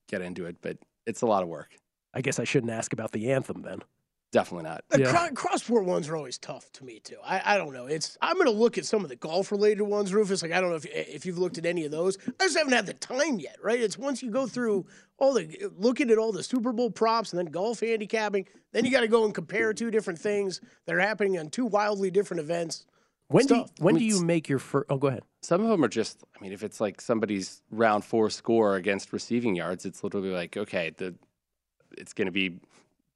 [0.08, 1.70] get into it, but it's a lot of work.
[2.12, 3.82] I guess I shouldn't ask about the anthem then.
[4.32, 4.84] Definitely not.
[4.90, 7.16] The cro- cross sport ones are always tough to me too.
[7.24, 7.86] I, I don't know.
[7.86, 10.42] It's I'm going to look at some of the golf related ones, Rufus.
[10.42, 12.16] Like I don't know if if you've looked at any of those.
[12.38, 13.56] I just haven't had the time yet.
[13.60, 13.80] Right?
[13.80, 14.86] It's once you go through
[15.18, 18.92] all the looking at all the Super Bowl props and then golf handicapping, then you
[18.92, 22.40] got to go and compare two different things that are happening on two wildly different
[22.40, 22.86] events.
[23.30, 24.86] When do you, when I do you make your first?
[24.90, 25.22] Oh, go ahead.
[25.42, 29.12] Some of them are just, I mean, if it's like somebody's round four score against
[29.12, 31.14] receiving yards, it's literally like, okay, the
[31.96, 32.58] it's going to be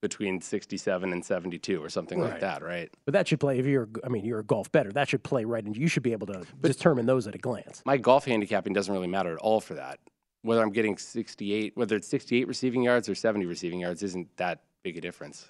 [0.01, 2.91] between 67 and 72 or something like that, right?
[3.07, 3.89] But that should play if you're.
[4.05, 4.93] I mean, you're a golf better.
[4.93, 7.83] That should play right, and you should be able to determine those at a glance.
[7.87, 9.99] My golf handicapping doesn't really matter at all for that.
[10.43, 14.61] Whether I'm getting 68, whether it's 68 receiving yards or 70 receiving yards isn't that
[14.83, 15.49] big a difference.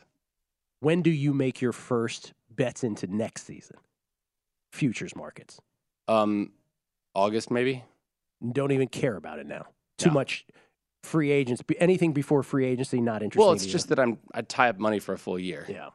[0.78, 3.76] When do you make your first bets into next season?
[4.74, 5.60] Futures markets.
[6.08, 6.50] Um,
[7.14, 7.84] August maybe.
[8.52, 9.66] Don't even care about it now.
[9.98, 10.14] Too No.
[10.14, 10.44] much
[11.04, 11.62] free agents.
[11.78, 13.44] Anything before free agency, not interesting.
[13.46, 13.72] Well, it's to you.
[13.72, 15.64] just that I'm I tie up money for a full year.
[15.68, 15.90] Yeah.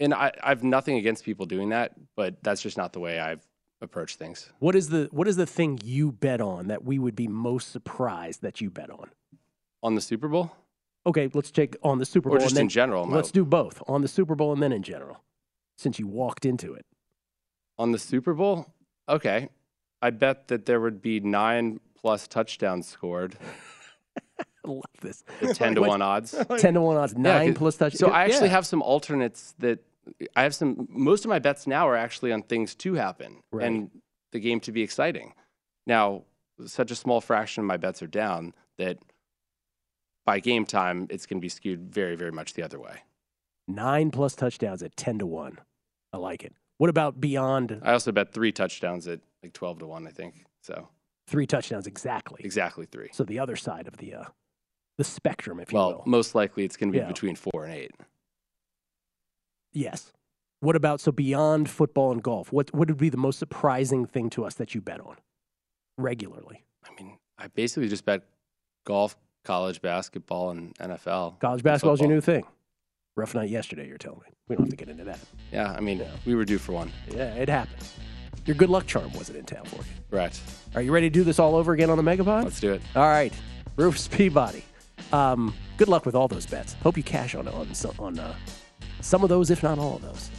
[0.00, 3.46] And I I've nothing against people doing that, but that's just not the way I've
[3.80, 4.52] approached things.
[4.58, 7.72] What is the what is the thing you bet on that we would be most
[7.72, 9.08] surprised that you bet on?
[9.82, 10.52] On the Super Bowl?
[11.06, 12.40] Okay, let's take on the Super Or Bowl.
[12.40, 14.82] just and then, in general, Let's do both on the Super Bowl and then in
[14.82, 15.24] general,
[15.78, 16.84] since you walked into it.
[17.80, 18.66] On the Super Bowl?
[19.08, 19.48] Okay.
[20.02, 23.36] I bet that there would be nine plus touchdowns scored.
[24.38, 25.24] I love this.
[25.40, 26.32] At 10 to 1 odds.
[26.58, 27.98] 10 to 1 odds, Yeah, plus touchdowns.
[28.00, 28.54] So I actually yeah.
[28.54, 29.78] have some alternates that
[30.36, 30.88] I have some.
[30.90, 33.66] Most of my bets now are actually on things to happen Right.
[33.66, 33.90] and
[34.32, 35.32] the game to be exciting.
[35.86, 36.24] Now,
[36.66, 38.98] such a small fraction of my bets are down that
[40.26, 42.96] by game time it's going to be skewed very, very much the other way.
[43.66, 45.58] nine plus touchdowns at 10 to 1.
[46.12, 46.54] I like it.
[46.80, 50.06] What about beyond I also bet three touchdowns at like twelve to one.
[50.06, 50.88] I think so.
[51.28, 52.40] three touchdowns exactly?
[52.42, 53.10] Exactly three.
[53.12, 54.24] So the other side of the uh,
[54.96, 56.02] the spectrum, if you Well, will.
[56.06, 57.06] most likely it's going to be Yeah.
[57.06, 57.90] between four and eight.
[59.74, 60.12] Yes.
[60.60, 62.50] What about so beyond football and golf?
[62.50, 65.16] What what would be the most surprising thing to us that you bet on
[65.98, 66.64] regularly?
[66.88, 68.22] I mean, I basically just bet
[68.86, 71.40] golf, college basketball, and NFL.
[71.40, 72.08] College and basketball is your football.
[72.08, 72.44] new thing.
[73.20, 73.86] Rough night yesterday.
[73.86, 74.32] You're telling me.
[74.48, 75.18] We don't have to get into that.
[75.52, 76.90] Yeah, I mean, we were due for one.
[77.14, 77.94] Yeah, it happens.
[78.46, 79.90] Your good luck charm wasn't in town for you.
[80.10, 80.40] Right.
[80.74, 82.44] Are you ready to do this all over again on the Megapod?
[82.44, 82.80] Let's do it.
[82.96, 83.34] All right,
[83.76, 84.64] Rufus Peabody.
[85.12, 86.72] Um, good luck with all those bets.
[86.82, 88.34] Hope you cash on on some, on uh,
[89.02, 90.30] some of those, if not all of those.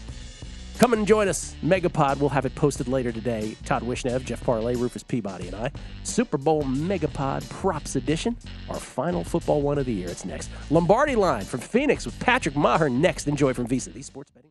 [0.82, 2.18] Come and join us, Megapod.
[2.18, 3.56] We'll have it posted later today.
[3.66, 5.72] Todd Wishnev, Jeff Parlay, Rufus Peabody, and I.
[6.02, 8.36] Super Bowl Megapod Props Edition,
[8.68, 10.10] our final football one of the year.
[10.10, 10.50] It's next.
[10.72, 13.28] Lombardi Line from Phoenix with Patrick Maher next.
[13.28, 14.51] Enjoy from VSiN, the sports betting.